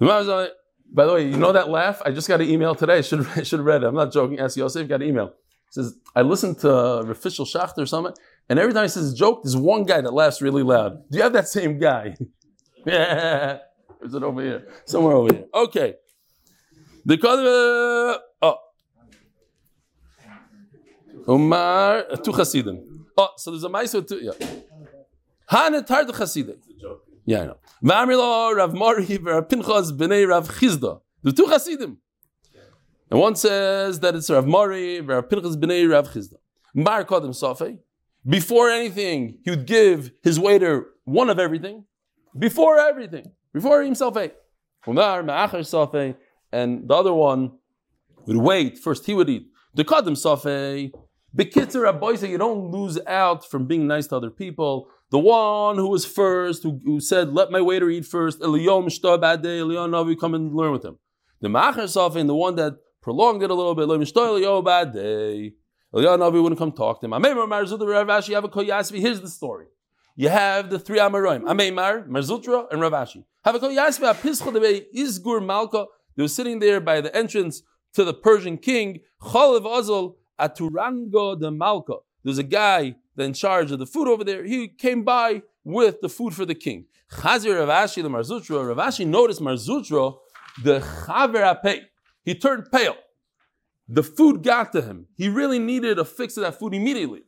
[0.00, 2.02] By the way, you know that laugh?
[2.04, 2.98] I just got an email today.
[2.98, 3.86] I should I should have read it.
[3.86, 4.40] I'm not joking.
[4.40, 5.26] Ask Yosef, got an email.
[5.26, 5.34] It
[5.70, 8.14] says I listened to official Schachter or something,
[8.48, 11.08] and every time he says a joke, there's one guy that laughs really loud.
[11.12, 12.16] Do you have that same guy?
[12.86, 13.58] yeah.
[14.02, 14.66] Is it over here?
[14.84, 15.44] Somewhere over here.
[15.54, 15.94] Okay.
[17.04, 18.58] The oh.
[21.28, 23.06] Umar two Hasidim.
[23.16, 24.20] Oh, so there's a mice with two.
[24.20, 24.32] Yeah.
[25.50, 26.56] Hanetar the Hasidim.
[26.58, 27.04] It's a joke.
[27.24, 27.58] Yeah, I know.
[27.82, 31.00] V'amrilo Rav Mori Rav Pinchas b'nei Rav Chisda.
[31.22, 31.98] The two Hasidim.
[33.10, 36.36] And one says that it's Rav Mori, Rav Pinchas b'nei Rav Chisda.
[36.74, 37.78] Mar Kodem Safei.
[38.26, 41.84] Before anything, he would give his waiter one of everything.
[42.38, 43.32] Before everything.
[43.52, 44.34] Before he himself ate.
[44.88, 46.16] Umar Ma'achar Safei.
[46.52, 47.52] And the other one
[48.26, 48.78] would wait.
[48.78, 49.46] First he would eat.
[49.74, 50.92] The Kodem Safei.
[51.36, 54.88] Bekitzer Rabbi say you don't lose out from being nice to other people.
[55.10, 59.20] The one who was first, who, who said, "Let my waiter eat first," Eliyom Shta
[59.20, 60.98] Badei, Eliyom Navi, come and learn with him.
[61.40, 65.54] The Macher Safin, the one that prolonged it a little bit, Eliyom Shta Eliyom Badei,
[65.92, 67.12] Eliyom Navi wouldn't come talk to him.
[67.12, 69.00] Ameimar Marzutra Ravashi have a koyasvi.
[69.00, 69.66] Here's the story.
[70.16, 73.24] You have the three Amoraim, Ameimar, Marzutra, and Ravashi.
[73.44, 74.14] Have a koyasvi.
[74.14, 75.86] Apischa Debei Izgur Malka.
[76.16, 77.62] They were sitting there by the entrance
[77.94, 79.00] to the Persian king.
[79.20, 81.96] Chalev Azal Aturango de Malka.
[82.22, 84.44] There's a guy that's in charge of the food over there.
[84.44, 86.86] He came by with the food for the king.
[87.12, 88.74] Chazir Ravashi the Marzutra.
[88.74, 90.16] Ravashi noticed Marzutra,
[90.62, 91.82] the Chaver Apei.
[92.24, 92.96] He turned pale.
[93.88, 95.06] The food got to him.
[95.16, 97.22] He really needed a fix of that food immediately.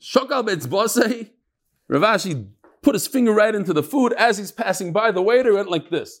[0.00, 1.30] Shokal Betzbosei.
[1.90, 2.48] Ravashi
[2.82, 5.10] put his finger right into the food as he's passing by.
[5.10, 6.20] The waiter went like this.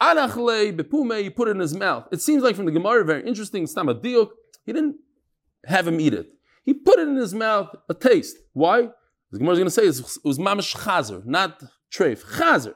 [0.00, 2.08] Anachle bepume, he put it in his mouth.
[2.12, 3.66] It seems like from the Gemara, very interesting.
[3.66, 4.30] Diuk.
[4.68, 4.96] He didn't
[5.64, 6.28] have him eat it.
[6.62, 8.36] He put it in his mouth, a taste.
[8.52, 8.90] Why?
[9.32, 12.22] The Gemara is going to say it was mamish chazer, not treif.
[12.36, 12.74] Chazer.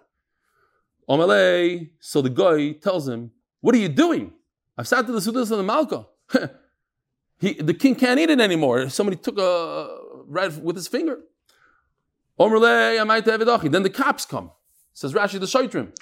[1.06, 1.90] Omalei.
[2.00, 4.32] So the guy tells him, "What are you doing?
[4.78, 6.06] I've sat to the sudas of the malka.
[7.38, 8.88] he, the king can't eat it anymore.
[8.88, 9.54] Somebody took a
[10.26, 11.18] right with his finger."
[12.40, 13.70] Omalei, I might have it.
[13.70, 14.50] Then the cops come.
[14.94, 15.92] Says Rashi the Shaitrim.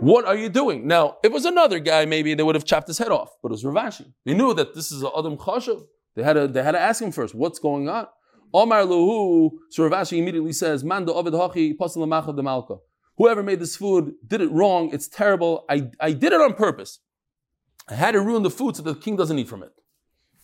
[0.00, 0.86] What are you doing?
[0.86, 3.48] Now, if it was another guy, maybe they would have chopped his head off, but
[3.48, 4.12] it was Ravashi.
[4.24, 5.84] They knew that this is Adam Chashav.
[6.14, 8.06] They had to, they had to ask him first, what's going on?
[8.52, 12.76] Omar Luhu, so Ravashi immediately says, Mando Ovid Hachi, de Malka.
[13.16, 15.64] Whoever made this food did it wrong, it's terrible.
[15.68, 17.00] I, I did it on purpose.
[17.88, 19.72] I had to ruin the food so the king doesn't eat from it.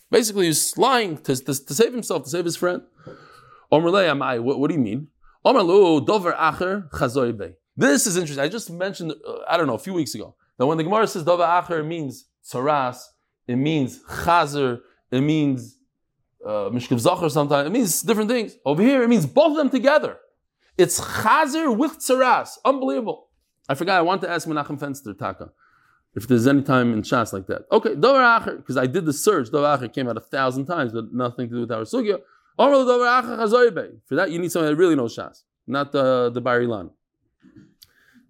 [0.09, 2.81] Basically, he's lying to, to, to save himself, to save his friend.
[3.71, 3.91] Omar
[4.41, 5.07] what, what do you mean?
[5.45, 7.53] Omar Luhu, Dover Acher, Chazoibe.
[7.75, 8.43] This is interesting.
[8.43, 11.07] I just mentioned, uh, I don't know, a few weeks ago, that when the Gemara
[11.07, 13.03] says Dava Acher, it means Tsaras,
[13.47, 14.81] it means Chazer,
[15.11, 15.77] it means
[16.45, 18.55] uh, Zachar sometimes, it means different things.
[18.65, 20.17] Over here, it means both of them together.
[20.77, 22.57] It's Chazer with Tsaras.
[22.63, 23.29] Unbelievable.
[23.67, 25.51] I forgot, I want to ask Menachem Fenster, Taka,
[26.15, 27.63] if there's any time in Shas like that.
[27.71, 30.91] Okay, Dover Acher, because I did the search, Dover Acher came out a thousand times,
[30.93, 32.19] but nothing to do with our Sugya.
[32.55, 36.91] For that, you need someone that really knows Shas, not the, the Bar-Ilan.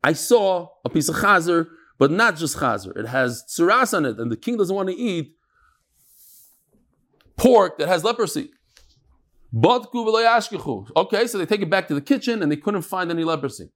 [0.03, 2.95] I saw a piece of chazer, but not just chazer.
[2.97, 5.35] It has tsuras on it, and the king doesn't want to eat
[7.37, 8.51] pork that has leprosy.
[9.55, 13.69] Okay, so they take it back to the kitchen and they couldn't find any leprosy.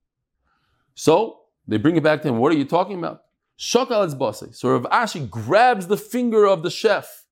[0.95, 2.39] So they bring it back to him.
[2.39, 3.21] What are you talking about?
[3.59, 4.55] Shokal.
[4.55, 7.25] So Rav Ashi grabs the finger of the chef.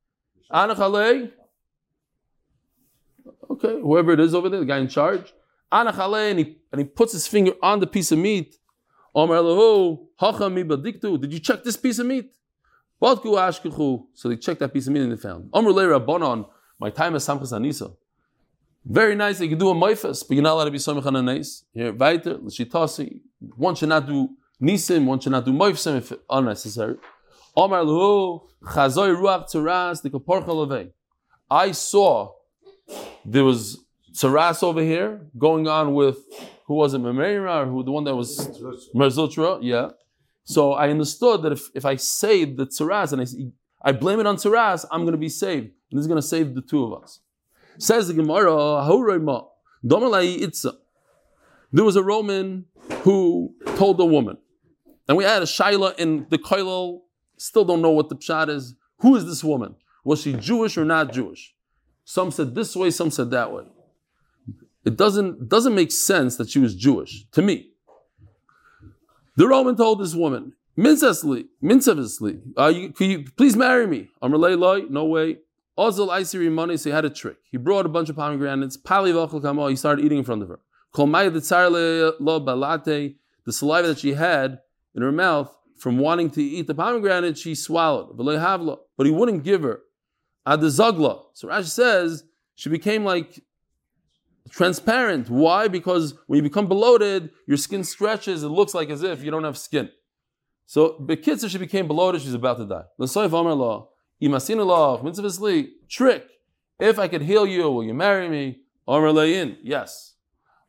[3.50, 5.34] Okay, whoever it is over there, the guy in charge.
[5.72, 8.56] And he, and he puts his finger on the piece of meat
[9.16, 12.32] did you check this piece of meat?
[13.02, 13.16] So
[14.26, 15.50] they checked that piece of meat and they found.
[15.54, 17.96] My time is Samchas Anisa.
[18.86, 21.28] Very nice, you can do a maifas, but you're not allowed to be Samach on
[21.28, 21.44] a.
[21.74, 23.20] Here, weiter, l'shitasi.
[23.56, 24.30] One should not do
[24.62, 26.98] nisim, one should not do maifsim if unnecessary.
[27.58, 27.68] I
[31.72, 32.34] saw
[33.26, 36.18] there was tsaras over here going on with
[36.66, 38.40] who was it, Memeira, or who the one that was
[38.96, 39.60] Merzutra?
[39.62, 39.90] Yeah.
[40.44, 44.28] So I understood that if, if I save the tsaras and I, I blame it
[44.28, 45.66] on tsaras, I'm going to be saved.
[45.90, 47.20] And this is going to save the two of us.
[47.78, 48.84] Says the Gemara,
[51.72, 52.66] there was a Roman
[53.02, 54.38] who told a woman,
[55.08, 57.02] and we had a Shaila in the Koilel,
[57.38, 58.76] still don't know what the Pshat is.
[59.00, 59.76] Who is this woman?
[60.04, 61.54] Was she Jewish or not Jewish?
[62.06, 63.66] Some said this way, some said that way.
[64.86, 67.72] It doesn't, doesn't make sense that she was Jewish, to me.
[69.36, 74.10] The Roman told this woman, Mincesly, minceviously, uh, you, can you please marry me?
[74.22, 75.38] Loy, no way.
[75.78, 77.38] Ozil Isiri money, so he had a trick.
[77.50, 80.60] He brought a bunch of pomegranates, Pali He started eating in front of her.
[80.96, 84.60] Balate, the saliva that she had
[84.94, 88.18] in her mouth from wanting to eat the pomegranate, she swallowed.
[88.18, 89.82] But he wouldn't give her.
[90.48, 92.24] So Rashi says
[92.56, 93.42] she became like
[94.50, 95.30] transparent.
[95.30, 95.68] Why?
[95.68, 98.44] Because when you become bloated, your skin stretches.
[98.44, 99.90] It looks like as if you don't have skin.
[100.66, 102.22] So Bekitzer, she became bloated.
[102.22, 102.84] She's about to die.
[102.98, 103.90] L'soif Amar law.
[104.22, 105.02] Imasin law.
[105.02, 105.64] Mitzvah.
[105.90, 106.28] Trick.
[106.80, 108.60] If I could heal you, will you marry me?
[108.88, 109.58] Le'in.
[109.64, 110.14] Yes.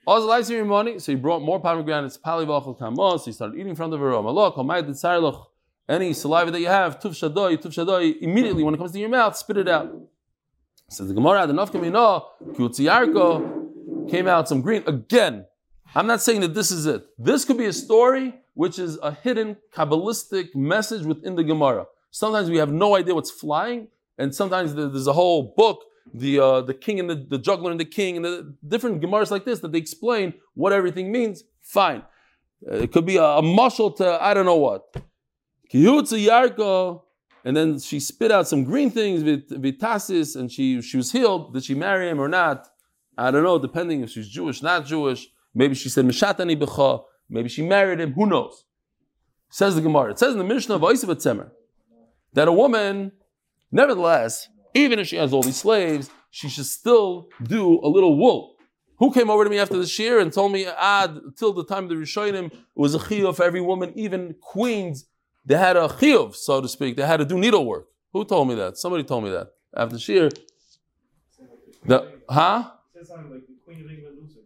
[0.06, 2.16] Also, likes your money, so he brought more pomegranates.
[2.16, 3.24] Palivachal kamos.
[3.24, 4.14] He started eating in front of her.
[4.14, 5.46] Law.
[5.88, 9.36] Any saliva that you have, tuf shadoi, tuf immediately when it comes to your mouth,
[9.36, 9.88] spit it out.
[10.90, 13.65] Says the Gemara, the Nafkamina, Kutziyarko,
[14.08, 14.82] came out some green.
[14.86, 15.46] Again,
[15.94, 17.06] I'm not saying that this is it.
[17.18, 21.86] This could be a story which is a hidden Kabbalistic message within the Gemara.
[22.10, 23.88] Sometimes we have no idea what's flying,
[24.18, 27.80] and sometimes there's a whole book, the uh, the king and the, the juggler and
[27.80, 31.44] the king, and the different Gemaras like this that they explain what everything means.
[31.60, 32.02] Fine.
[32.66, 34.96] Uh, it could be a, a muscle to I don't know what.
[37.44, 41.52] And then she spit out some green things with vitasis, and she she was healed.
[41.52, 42.68] Did she marry him or not?
[43.16, 43.58] I don't know.
[43.58, 45.28] Depending if she's Jewish, not Jewish.
[45.54, 47.04] Maybe she said Mishatani b'cha.
[47.28, 48.12] Maybe she married him.
[48.12, 48.64] Who knows?
[49.48, 50.10] Says the Gemara.
[50.10, 51.50] It says in the Mishnah of Tzemer
[52.34, 53.12] that a woman,
[53.72, 58.56] nevertheless, even if she has all these slaves, she should still do a little wool.
[58.98, 61.84] Who came over to me after the year and told me, ah, till the time
[61.84, 65.06] of the Rishonim, it was a chiyuv for every woman, even queens,
[65.44, 66.96] they had a chiyuv, so to speak.
[66.96, 67.86] They had to do needlework.
[68.12, 68.76] Who told me that?
[68.76, 70.30] Somebody told me that after Shir.
[71.84, 72.70] The huh?
[72.96, 74.42] Says something like the Queen of England Lucifer.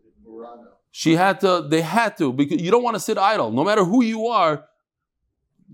[0.91, 1.67] She had to.
[1.69, 3.51] They had to because you don't want to sit idle.
[3.53, 4.65] No matter who you are.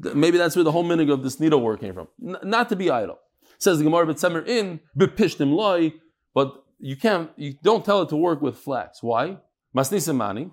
[0.03, 2.09] th- Maybe that's where the whole meaning of this needlework came from.
[2.23, 3.19] N- not to be idle.
[3.59, 5.95] Says the Gemara, but Semer in bepishtim loy,
[6.35, 7.31] but you can't.
[7.37, 9.03] You don't tell it to work with flax.
[9.03, 9.39] Why?
[9.75, 10.51] Masnisimani.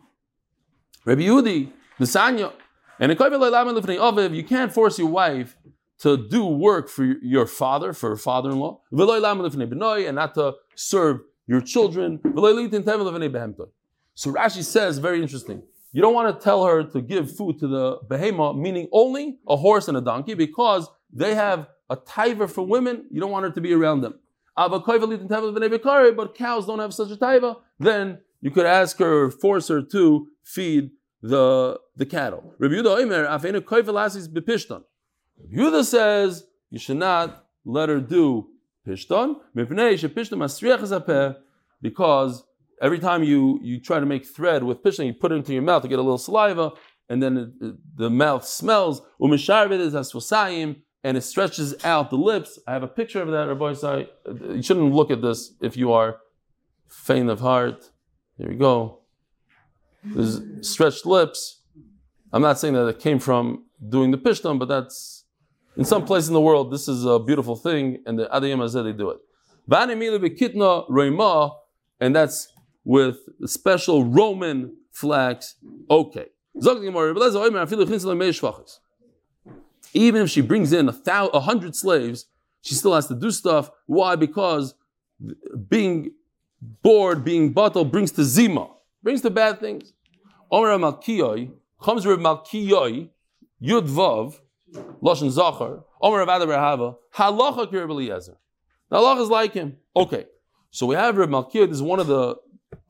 [1.06, 2.54] Rabbi Yehudi, Nisanya,
[3.00, 5.58] and in Koivel Leilam Lifnei Aviv, you can't force your wife
[6.00, 10.54] to do work for your father, for her father-in-law, V'lo Leilam Lifnei and not to
[10.76, 12.20] serve your children.
[14.16, 15.64] So Rashi says, very interesting.
[15.92, 19.56] You don't want to tell her to give food to the behema, meaning only a
[19.56, 23.06] horse and a donkey, because they have a taiva for women.
[23.12, 24.16] You don't want her to be around them.
[24.56, 24.82] But
[26.36, 27.58] cows don't have such a taiva.
[27.80, 32.54] Then you could ask her, or force her to feed the, the cattle.
[32.58, 32.74] Rabbi
[35.54, 38.50] Yehuda says you should not let her do
[38.88, 39.36] pishton,
[41.82, 42.44] because
[42.82, 45.62] every time you, you try to make thread with pishton, you put it into your
[45.62, 46.72] mouth to get a little saliva,
[47.10, 49.02] and then it, it- the mouth smells.
[49.22, 52.58] Umisharvet is asfosayim, and it stretches out the lips.
[52.66, 54.08] I have a picture of that, Rabbi Isai.
[54.56, 56.18] You shouldn't look at this if you are
[56.88, 57.90] faint of heart.
[58.38, 59.00] Here we go.
[60.04, 61.62] There's stretched lips.
[62.32, 65.23] I'm not saying that it came from doing the pishton, but that's
[65.78, 66.72] in some place in the world.
[66.72, 69.20] This is a beautiful thing, and the Adiyam Hazeh, they do it.
[72.00, 72.48] And that's
[72.84, 75.56] with special Roman flax.
[75.90, 76.26] Okay.
[79.96, 82.26] Even if she brings in a, thou- a hundred slaves,
[82.62, 83.72] she still has to do stuff.
[83.86, 84.16] Why?
[84.16, 84.76] Because
[85.70, 86.12] being
[86.82, 88.70] bored, being bottled, brings to zima,
[89.02, 89.94] brings to bad things.
[90.52, 93.10] Omer Malkiyoi, comes Reb Malkiyoi,
[93.62, 94.40] Yud Vav,
[95.02, 98.38] Lashon Zachar, Omer Rav Ada Hava, Halacha Reb Eliezer.
[98.90, 99.78] The halacha is like him.
[99.96, 100.26] Okay,
[100.72, 101.68] so we have Reb Malkiyoi.
[101.68, 102.36] This is one of the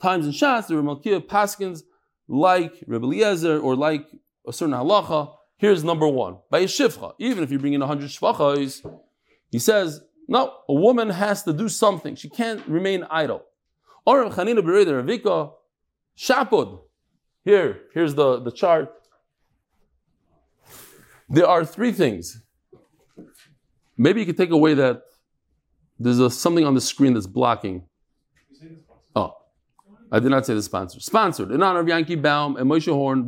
[0.02, 1.84] times in Shas that Reb Malkiyoi paskins
[2.28, 4.06] like Reb Eliezer or like
[4.48, 5.34] a certain halacha.
[5.58, 6.38] Here's number one.
[6.50, 8.86] By a shifcha, even if you bring in a hundred shvachos,
[9.50, 12.16] he says, no, a woman has to do something.
[12.16, 13.44] She can't remain idle.
[14.06, 15.54] Or Chanina Bereda Ravika,
[16.18, 16.82] Shapud.
[17.46, 18.94] Here, here's the, the chart.
[21.34, 22.44] There are three things.
[23.98, 25.02] Maybe you could take away that
[25.98, 27.88] there's a, something on the screen that's blocking.
[29.16, 29.34] Oh,
[30.12, 31.00] I did not say the sponsor.
[31.00, 33.28] Sponsored in honor of Yankee Baum and Moshe Horn.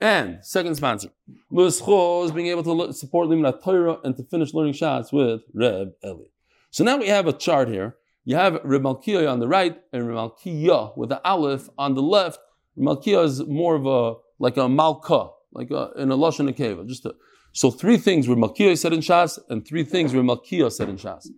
[0.00, 1.08] And second sponsor,
[1.50, 5.94] Louis Choz being able to support Limna Torah and to finish learning shots with Reb
[6.04, 6.26] Eli.
[6.70, 7.96] So now we have a chart here.
[8.24, 12.02] You have Reb Malkiah on the right and Reb Malkiah with the Aleph on the
[12.02, 12.38] left.
[12.76, 16.52] Reb Malkiah is more of a like a Malka, like a, in a Lashon.
[16.88, 17.14] Just a,
[17.52, 20.96] so three things were Malkiah said in Shas and three things were Malkiah said in
[20.96, 21.28] Shas.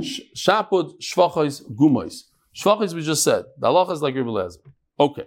[0.00, 2.22] Sh- Shapud, Shvachos, Gumois.
[2.54, 3.46] Shvachos we just said.
[3.58, 4.60] The halacha is like Reb Eliezer.
[5.00, 5.24] Okay.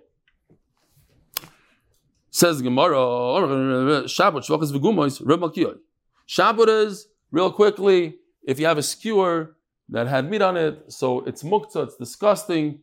[2.32, 5.78] Says Gemara, Shabbat, Shvachos, V'gumois, Reb Malkiah.
[6.26, 8.16] Shabbat is, real quickly,
[8.48, 9.58] if you have a skewer
[9.90, 12.80] that had meat on it, so it's muktzah, it's disgusting,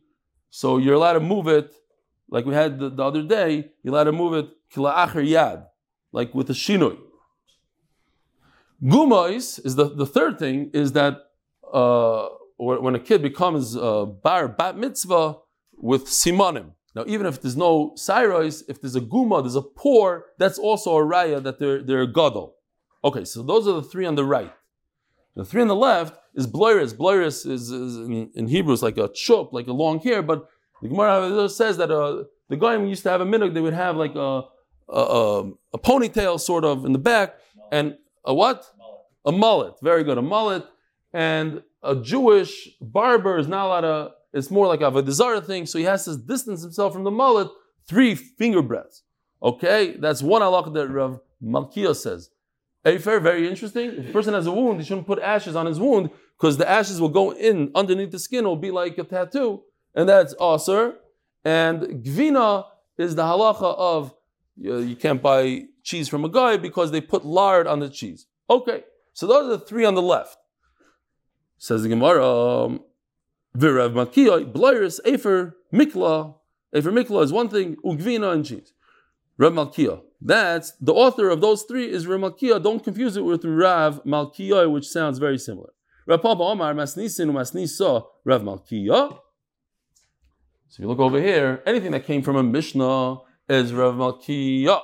[0.51, 1.73] So you're allowed to move it,
[2.29, 5.65] like we had the, the other day, you're allowed to move it kila'acher yad,
[6.11, 6.97] like with a shinoi.
[8.83, 11.31] Gumais is the, the third thing is that
[11.73, 15.37] uh, when a kid becomes uh, bar bat mitzvah
[15.77, 16.71] with simanim.
[16.95, 20.97] Now, even if there's no siros, if there's a guma, there's a poor, that's also
[20.97, 22.55] a raya that they're they're gadol.
[23.03, 24.51] Okay, so those are the three on the right.
[25.35, 26.95] The three on the left is bloiris.
[26.95, 30.49] Bloiris is, is in, in Hebrew is like a chup, like a long hair, but
[30.81, 33.97] the Gemara says that uh, the guy used to have a minute, they would have
[33.97, 34.43] like a,
[34.89, 37.35] a, a, a ponytail sort of in the back,
[37.71, 38.65] and a what?
[39.25, 39.73] A mullet.
[39.81, 40.65] Very good, a mullet.
[41.13, 45.77] And a Jewish barber is not allowed to, it's more like a Avodah thing, so
[45.77, 47.49] he has to distance himself from the mullet
[47.87, 49.03] three finger breadths.
[49.41, 52.29] Okay, that's one halakha that Rav Malkiah says.
[52.85, 53.91] Efer, very interesting.
[53.91, 56.69] If a person has a wound, he shouldn't put ashes on his wound because the
[56.69, 59.63] ashes will go in underneath the skin, it will be like a tattoo,
[59.97, 60.93] and that's aser.
[61.43, 62.65] And gvina
[62.97, 64.13] is the halacha of
[64.55, 68.27] you, can't buy cheese from a guy because they put lard on the cheese.
[68.49, 68.83] Okay,
[69.13, 70.37] so those are the three on the left.
[71.57, 72.81] Says the Gemara, um,
[73.57, 76.35] Virav Makiyah, Blairis, Efer, Mikla.
[76.75, 78.73] Efer Mikla is one thing, Ugvina and cheese.
[79.37, 80.01] Rav Malkiah.
[80.21, 82.61] That's the author of those three is Rav Malkiah.
[82.61, 85.71] Don't confuse it with Rav Malkiah, which sounds very similar.
[86.05, 89.19] Rav Papa Omar Masnisin Masnisa Rav Malkiah.
[90.69, 94.81] So if you look over here, anything that came from a Mishnah is Rav Malkiah.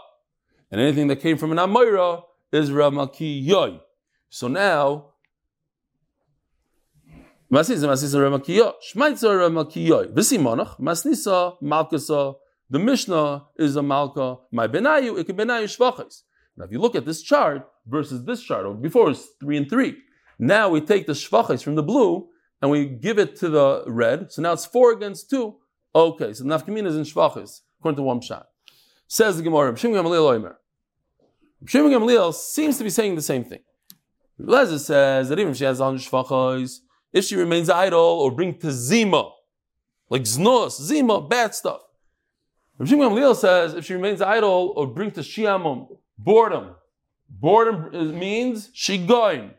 [0.71, 3.81] And anything that came from an Amira is Rav Malkiah.
[4.29, 5.09] So now,
[7.51, 8.73] Masnisa Masnisa Rav Malkiah.
[8.93, 10.13] Shmaitza Rav Malkiah.
[10.13, 12.35] Visimonach Masnisa Malkasa.
[12.69, 14.37] The Mishnah is a Malka.
[14.51, 16.23] My Benayu, can Benayu Shvachis.
[16.55, 19.69] Now if you look at this chart versus this chart, or before it's three and
[19.69, 19.97] three.
[20.39, 22.29] Now we take the Shvachis from the blue
[22.61, 24.31] and we give it to the red.
[24.31, 25.57] So now it's four against two.
[25.95, 28.47] Okay, so Nafkamin is in Shvachis, according to one shot.
[29.07, 30.55] Says the Gemara, Shimon Gamliel Oimer.
[31.65, 33.59] Gamliel seems to be saying the same thing.
[34.39, 36.79] Lezer says that even if she has 100 Shvachis,
[37.11, 39.31] if she remains idle or bring to Zima,
[40.09, 41.81] like Znos, Zima, bad stuff.
[42.79, 46.75] Rav Shimon Gamliel says if she remains idle or bring to Shiamum, boredom.
[47.29, 49.53] Boredom is- means Shigoin.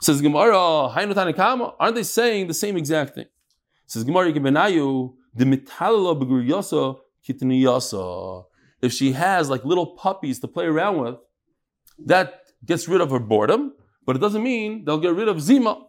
[0.00, 3.26] Says Gemara, aren't they saying the same exact thing?
[3.92, 6.96] Says Gemara Yibenayu, the mitalala beguriyasa
[7.28, 8.42] kitniyasa.
[8.80, 11.16] If she has like little puppies to play around with,
[12.06, 13.74] that gets rid of her boredom,
[14.06, 15.88] but it doesn't mean they'll get rid of zima.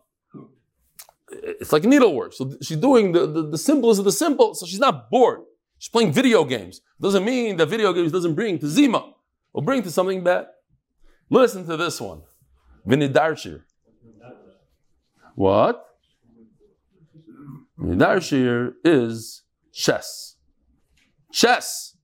[1.32, 2.34] It's like needlework.
[2.34, 5.40] So she's doing the, the, the simplest of the simple, so she's not bored.
[5.80, 6.82] She's playing video games.
[7.00, 9.14] Doesn't mean that video games doesn't bring to zima
[9.54, 10.48] or bring to something bad.
[11.30, 12.24] Listen to this one.
[12.86, 13.62] Vinidarshir.
[15.36, 15.93] What?
[17.84, 20.38] Vinidarshir is chess.
[21.34, 21.98] Chess.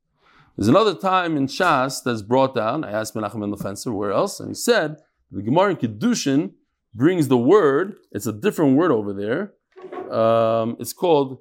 [0.57, 2.83] There's another time in Shas that's brought down.
[2.83, 4.97] I asked Menachem ben Lefenser where else, and he said
[5.31, 6.51] the Gemara in Kedushin
[6.93, 7.95] brings the word.
[8.11, 9.53] It's a different word over there.
[10.13, 11.37] Um, it's called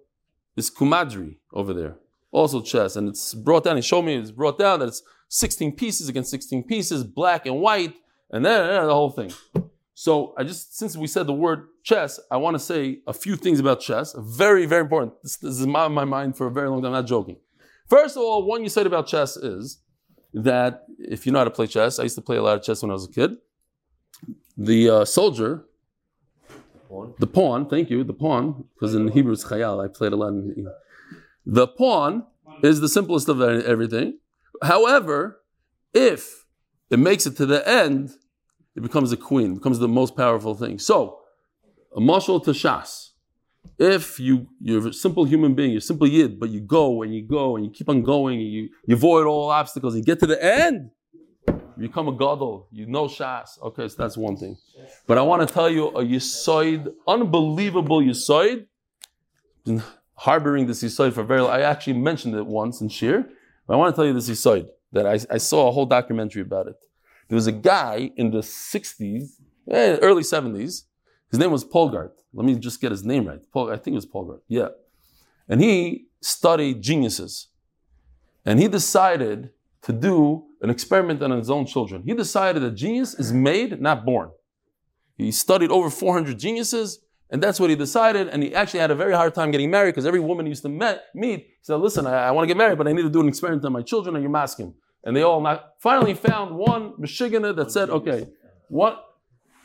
[0.56, 1.96] it's kumadri over there.
[2.30, 3.74] Also chess, and it's brought down.
[3.74, 7.60] He showed me it's brought down that it's 16 pieces against 16 pieces, black and
[7.60, 7.94] white,
[8.30, 9.32] and then the whole thing.
[9.98, 13.34] So I just since we said the word chess, I want to say a few
[13.34, 14.14] things about chess.
[14.16, 15.14] Very, very important.
[15.24, 16.92] This, this is my, my mind for a very long time.
[16.94, 17.38] I'm not joking.
[17.88, 19.80] First of all, one you said about chess is
[20.32, 22.62] that if you know how to play chess, I used to play a lot of
[22.62, 23.38] chess when I was a kid.
[24.56, 25.64] The uh, soldier,
[27.18, 29.84] the pawn, thank you, the pawn, because in Hebrew it's chayal.
[29.84, 30.68] I played a lot in
[31.44, 32.24] the pawn
[32.62, 34.18] is the simplest of everything.
[34.62, 35.40] However,
[35.92, 36.46] if
[36.88, 38.10] it makes it to the end,
[38.78, 40.78] it becomes a queen, becomes the most powerful thing.
[40.78, 41.18] So,
[41.96, 43.10] a mashal to shas.
[43.76, 47.22] If you you're a simple human being, you're simple yid, but you go and you
[47.26, 50.26] go and you keep on going and you, you avoid all obstacles you get to
[50.26, 50.90] the end,
[51.48, 52.68] you become a gadol.
[52.70, 53.60] You know shas.
[53.60, 54.56] Okay, so that's one thing.
[55.08, 58.66] But I want to tell you a yisoid, unbelievable yisoid.
[59.64, 59.82] Been
[60.14, 61.40] harboring this yisoid for very.
[61.40, 61.50] Long.
[61.50, 63.28] I actually mentioned it once in Shir.
[63.66, 66.42] But I want to tell you this yisoid that I, I saw a whole documentary
[66.42, 66.76] about it.
[67.28, 70.84] There was a guy in the 60s, eh, early 70s.
[71.30, 72.12] His name was Polgart.
[72.32, 73.40] Let me just get his name right.
[73.52, 74.40] Paul, I think it was Polgart.
[74.48, 74.68] Yeah.
[75.48, 77.48] And he studied geniuses.
[78.44, 79.50] And he decided
[79.82, 82.02] to do an experiment on his own children.
[82.04, 84.30] He decided that genius is made, not born.
[85.16, 87.00] He studied over 400 geniuses,
[87.30, 88.28] and that's what he decided.
[88.28, 90.62] And he actually had a very hard time getting married because every woman he used
[90.62, 93.02] to met, meet, he said, Listen, I, I want to get married, but I need
[93.02, 94.74] to do an experiment on my children, and you're masking.
[95.04, 95.44] And they all
[95.78, 98.28] finally found one Michiganer that said, Okay,
[98.68, 99.04] what?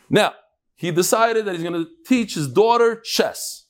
[0.10, 0.34] Now,
[0.76, 3.68] he decided that he's going to teach his daughter chess.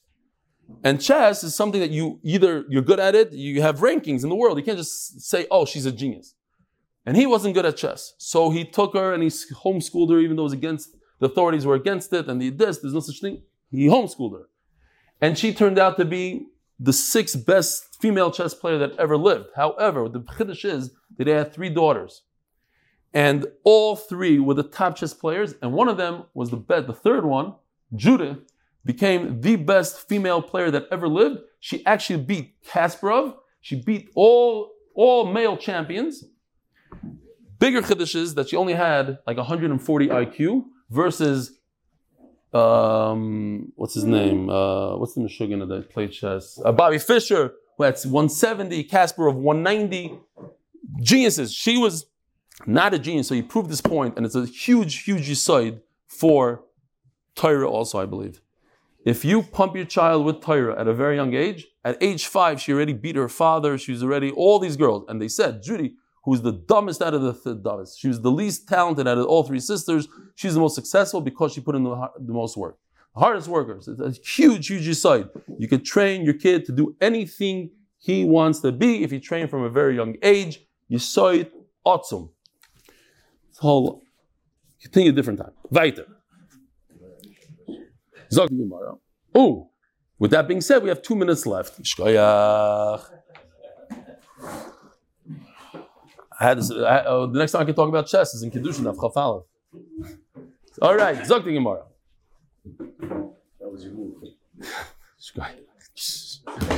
[0.83, 4.29] And chess is something that you either you're good at it, you have rankings in
[4.29, 4.57] the world.
[4.57, 6.35] You can't just say, "Oh, she's a genius."
[7.05, 10.37] And he wasn't good at chess, so he took her and he homeschooled her, even
[10.37, 13.19] though it was against the authorities were against it, and the this there's no such
[13.19, 13.43] thing.
[13.71, 14.49] He homeschooled her,
[15.19, 16.47] and she turned out to be
[16.83, 19.47] the sixth best female chess player that ever lived.
[19.55, 22.23] However, the chiddush is that they had three daughters,
[23.13, 26.87] and all three were the top chess players, and one of them was the best.
[26.87, 27.55] The third one,
[27.95, 28.39] Judith,
[28.83, 31.39] became the best female player that ever lived.
[31.61, 33.37] She actually beat Kasparov.
[33.61, 36.25] She beat all all male champions.
[37.59, 41.59] Bigger chiddush is that she only had like 140 IQ versus
[42.53, 44.49] um, what's his name?
[44.49, 46.59] Uh, what's the Michigan that played chess?
[46.63, 50.19] Uh, Bobby Fischer, who had 170, Kasparov 190.
[51.01, 51.53] Geniuses.
[51.53, 52.05] She was
[52.65, 56.63] not a genius, so he proved this point, and it's a huge, huge side for
[57.35, 58.41] Torah also, I believe.
[59.05, 62.61] If you pump your child with Torah at a very young age, at age five,
[62.61, 65.03] she already beat her father, she was already all these girls.
[65.09, 68.31] And they said, Judy, who's the dumbest out of the th- dumbest, she was the
[68.31, 71.83] least talented out of all three sisters, she's the most successful because she put in
[71.83, 72.77] the, the most work.
[73.15, 73.87] Hardest workers.
[73.87, 75.29] It's a huge, huge side.
[75.59, 77.69] You can train your kid to do anything
[77.99, 80.59] he wants to be if you train from a very young age.
[80.87, 81.53] You saw it,
[81.85, 82.29] awesome.
[83.51, 84.01] So,
[84.81, 85.51] continue a different time.
[85.69, 86.05] Weiter.
[88.31, 88.49] Zog.
[89.35, 89.69] Oh,
[90.17, 91.79] with that being said, we have two minutes left.
[96.39, 98.51] I had this, I, oh, the next time I can talk about chess is in
[98.51, 99.43] Kiddushin of Chafalev.
[100.81, 101.83] All right, Zog die Gemara.
[102.79, 104.15] That was your move.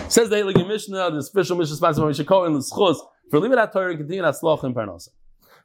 [0.07, 2.97] Says the Heilige Mishnah, the special Mishnah sponsored by Mishnah Cohen, the Schus,
[3.29, 5.09] for leaving that Torah and continuing that Sloch in Parnasa.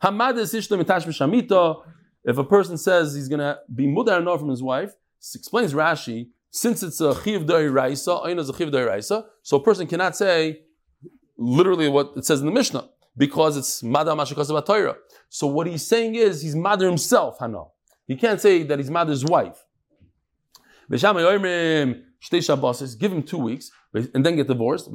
[0.02, 1.82] Hamad is ishta mitash b'shamito.
[2.24, 4.94] If a person says he's going to be mudar no from his wife,
[5.34, 9.86] explains Rashi, since it's a chiv raisa, ayin is a chiv raisa, so a person
[9.86, 10.62] cannot say
[11.36, 14.96] literally what it says in the Mishnah because it's madar mashikasa Torah.
[15.28, 17.70] So what he's saying is he's mother himself, Hano.
[18.06, 19.64] He can't say that he's mother's wife.
[20.88, 21.02] Give
[23.12, 24.90] him two weeks and then get divorced.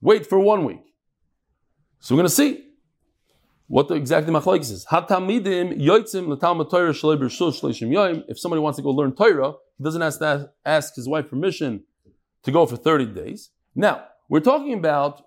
[0.00, 0.94] Wait for one week.
[1.98, 2.60] So we're going to see
[3.66, 4.86] what the exactly machlokes is.
[4.90, 5.08] If
[8.38, 11.84] somebody wants to go learn Torah, he doesn't have to ask his wife permission
[12.42, 13.50] to go for 30 days.
[13.74, 15.22] Now, we're talking about,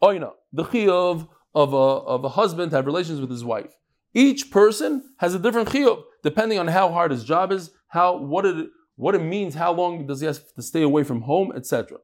[0.00, 3.44] oh, you know, the chiyuv of a, of a husband to have relations with his
[3.44, 3.74] wife.
[4.14, 8.44] Each person has a different chiyuv, depending on how hard his job is, how, what
[8.44, 11.98] it, what it means, how long does he have to stay away from home, etc.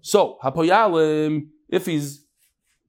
[0.00, 2.24] So, hapoyalim, if he's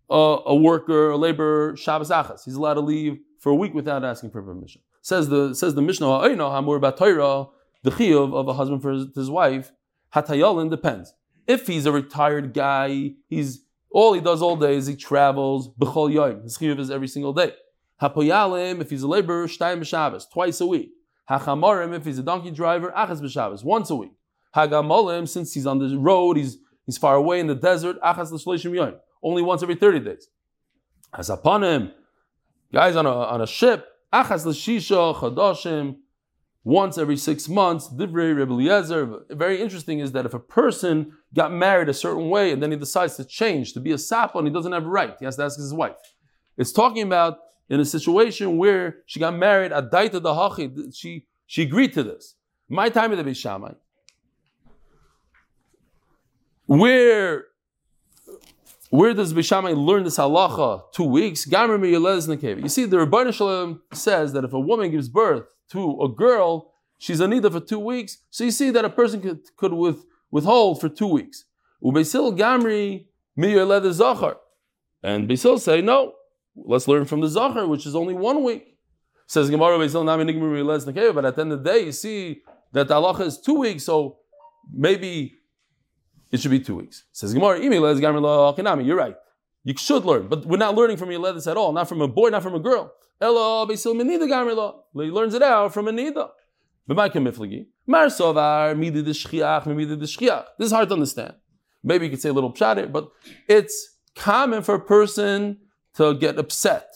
[0.09, 2.43] a, a worker, a laborer, Shabbos Achas.
[2.45, 4.81] He's allowed to leave for a week without asking for permission.
[5.01, 7.47] Says the says the Mishnah, Hamur Torah,
[7.83, 9.71] the chiyuv of a husband for his, his wife,
[10.13, 11.13] Hatayalin depends.
[11.47, 16.13] If he's a retired guy, he's all he does all day is he travels, B'chol
[16.13, 16.43] Yoim.
[16.43, 17.53] His chiyuv is every single day.
[18.01, 20.91] Hapoyalim, if he's a laborer, Shtayim B'Shabbos, twice a week.
[21.29, 24.13] Hachamarim, if he's a donkey driver, Achas B'Shabbos, once a week.
[24.55, 28.71] Hagamolim, since he's on the road, he's he's far away in the desert, Achas L'Shleishim
[28.71, 30.27] Yoim only once every 30 days.
[31.13, 31.29] As
[32.71, 35.97] guys on a, on a ship, achas l'shisha chadashim,
[36.63, 38.35] once every six months, divrei.
[39.31, 42.77] Very interesting is that if a person got married a certain way and then he
[42.77, 45.15] decides to change to be a sapon, he doesn't have a right.
[45.19, 45.95] He has to ask his wife.
[46.57, 47.39] It's talking about
[47.69, 52.35] in a situation where she got married, adaita dahachi, she she agreed to this.
[52.67, 53.75] My time of the Bishamai.
[56.65, 57.45] Where
[58.89, 60.91] where does Bishamai learn this halacha?
[60.93, 61.45] Two weeks.
[61.45, 66.73] You see, the Rebbeinu Shalom says that if a woman gives birth to a girl,
[66.97, 68.17] she's anida for two weeks.
[68.29, 71.45] So you see that a person could, could with, withhold for two weeks.
[71.83, 73.07] Ubesil gamri
[73.37, 74.37] miyoled zachar.
[75.01, 76.13] And Basil say, no,
[76.55, 78.77] let's learn from the zachar, which is only one week.
[79.27, 82.41] Says Gemara Basil nami but at the end of the day, you see
[82.73, 84.17] that the halacha is two weeks, so
[84.73, 85.35] maybe
[86.31, 87.05] it should be two weeks.
[87.11, 89.15] Says Gemara, you're right.
[89.63, 92.29] You should learn, but we're not learning from Yeledis at all, not from a boy,
[92.29, 92.91] not from a girl.
[93.21, 94.73] Elo besil menida.
[94.93, 96.29] He learns it out from a nida.
[100.57, 101.33] This is hard to understand.
[101.83, 103.11] Maybe you could say a little pshat but
[103.47, 105.59] it's common for a person
[105.95, 106.95] to get upset.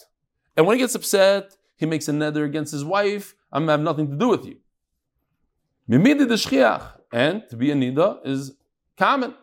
[0.58, 3.36] And when he gets upset, he makes a nether against his wife.
[3.52, 4.58] I'm have nothing to do with you.
[7.12, 8.54] And to be a nida is
[8.98, 9.36] common.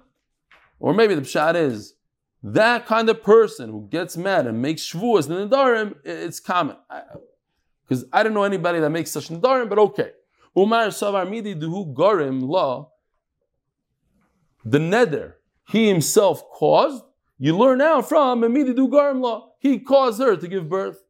[0.81, 1.95] Or maybe the pshat is
[2.43, 6.77] that kind of person who gets mad and makes shvuas in the darim, it's common.
[7.87, 10.13] Because I, I, don't know anybody that makes such nedarim, but okay.
[10.57, 12.93] Umar savar midi duhu gorim law.
[14.65, 15.35] the neder
[15.71, 17.05] he himself caused,
[17.39, 19.45] you learn now from Amididu Garmla.
[19.61, 21.03] He caused her to give birth.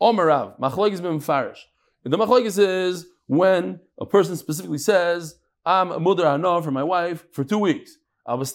[0.00, 1.68] Omarav, Machlokes ben Farish.
[2.04, 5.36] The Machlokes is when a person specifically says,
[5.66, 7.98] I'm a mother hana for my wife for two weeks.
[8.24, 8.54] But if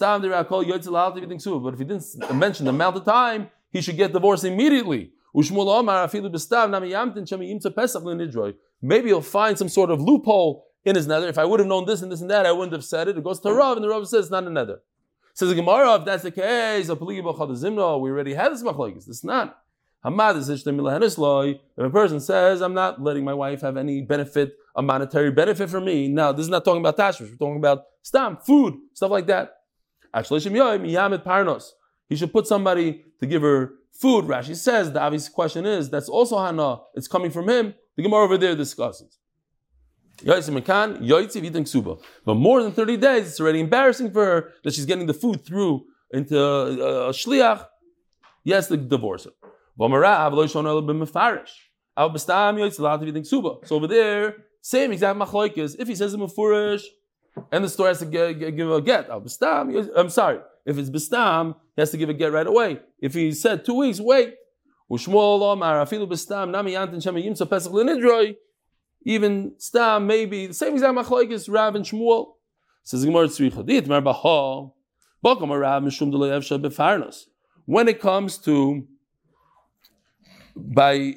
[1.79, 5.11] he didn't mention the amount of time, he should get divorced immediately.
[5.33, 5.49] Maybe
[9.09, 11.27] he'll find some sort of loophole in his nether.
[11.27, 13.17] If I would have known this and this and that, I wouldn't have said it.
[13.17, 14.79] It goes to Rav, and the Rav says it's not a nether.
[15.33, 19.09] Says the Gemara, if that's the case, we already had this machlokes.
[19.09, 19.59] Is not.
[20.03, 25.69] If a person says, I'm not letting my wife have any benefit, a monetary benefit
[25.69, 29.11] from me, now this is not talking about tashmish, we're talking about stam, food, stuff
[29.11, 29.56] like that.
[32.09, 34.25] He should put somebody to give her food.
[34.25, 36.81] Rashi says the obvious question is that's also hana.
[36.95, 37.73] It's coming from him.
[37.95, 39.17] The Gemara over there discusses.
[40.23, 40.49] But
[42.35, 45.85] more than 30 days, it's already embarrassing for her that she's getting the food through
[46.11, 47.67] into uh, a shliach.
[48.43, 49.31] Yes, the divorce her.
[49.77, 49.85] So
[53.75, 55.75] over there, same exact machloikis.
[55.79, 56.83] If he says a mufurish,
[57.51, 60.39] and the store has to give, a get, I'm sorry.
[60.65, 62.79] If it's bestam, he has to give a get right away.
[62.99, 64.35] If he said two weeks, wait.
[69.03, 72.33] Even stam, maybe the same exact machloikis, Rav and Shmuel.
[72.83, 73.65] Says Gemara Tzricha.
[77.65, 78.87] When it comes to
[80.55, 81.15] by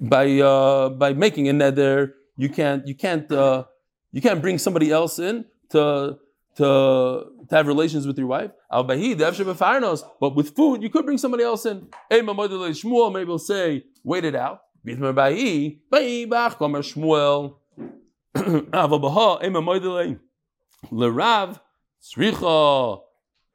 [0.00, 3.64] by uh, by making a neder, you can't you can't uh,
[4.12, 6.18] you can't bring somebody else in to
[6.56, 8.50] to, to have relations with your wife.
[8.70, 11.86] But with food, you could bring somebody else in.
[12.10, 14.62] Shmuel maybe will say, wait it out.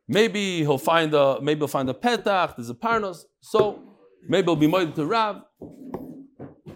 [0.08, 2.56] Maybe he'll find a maybe he'll find a petach.
[2.56, 3.24] There's a parnos.
[3.42, 3.82] So
[4.28, 5.42] maybe he'll be more to Rav.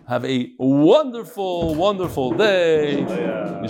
[0.09, 3.05] Have a wonderful, wonderful day.
[3.07, 3.61] Oh,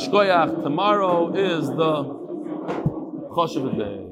[0.63, 2.03] tomorrow is the
[3.35, 4.08] Choshev day.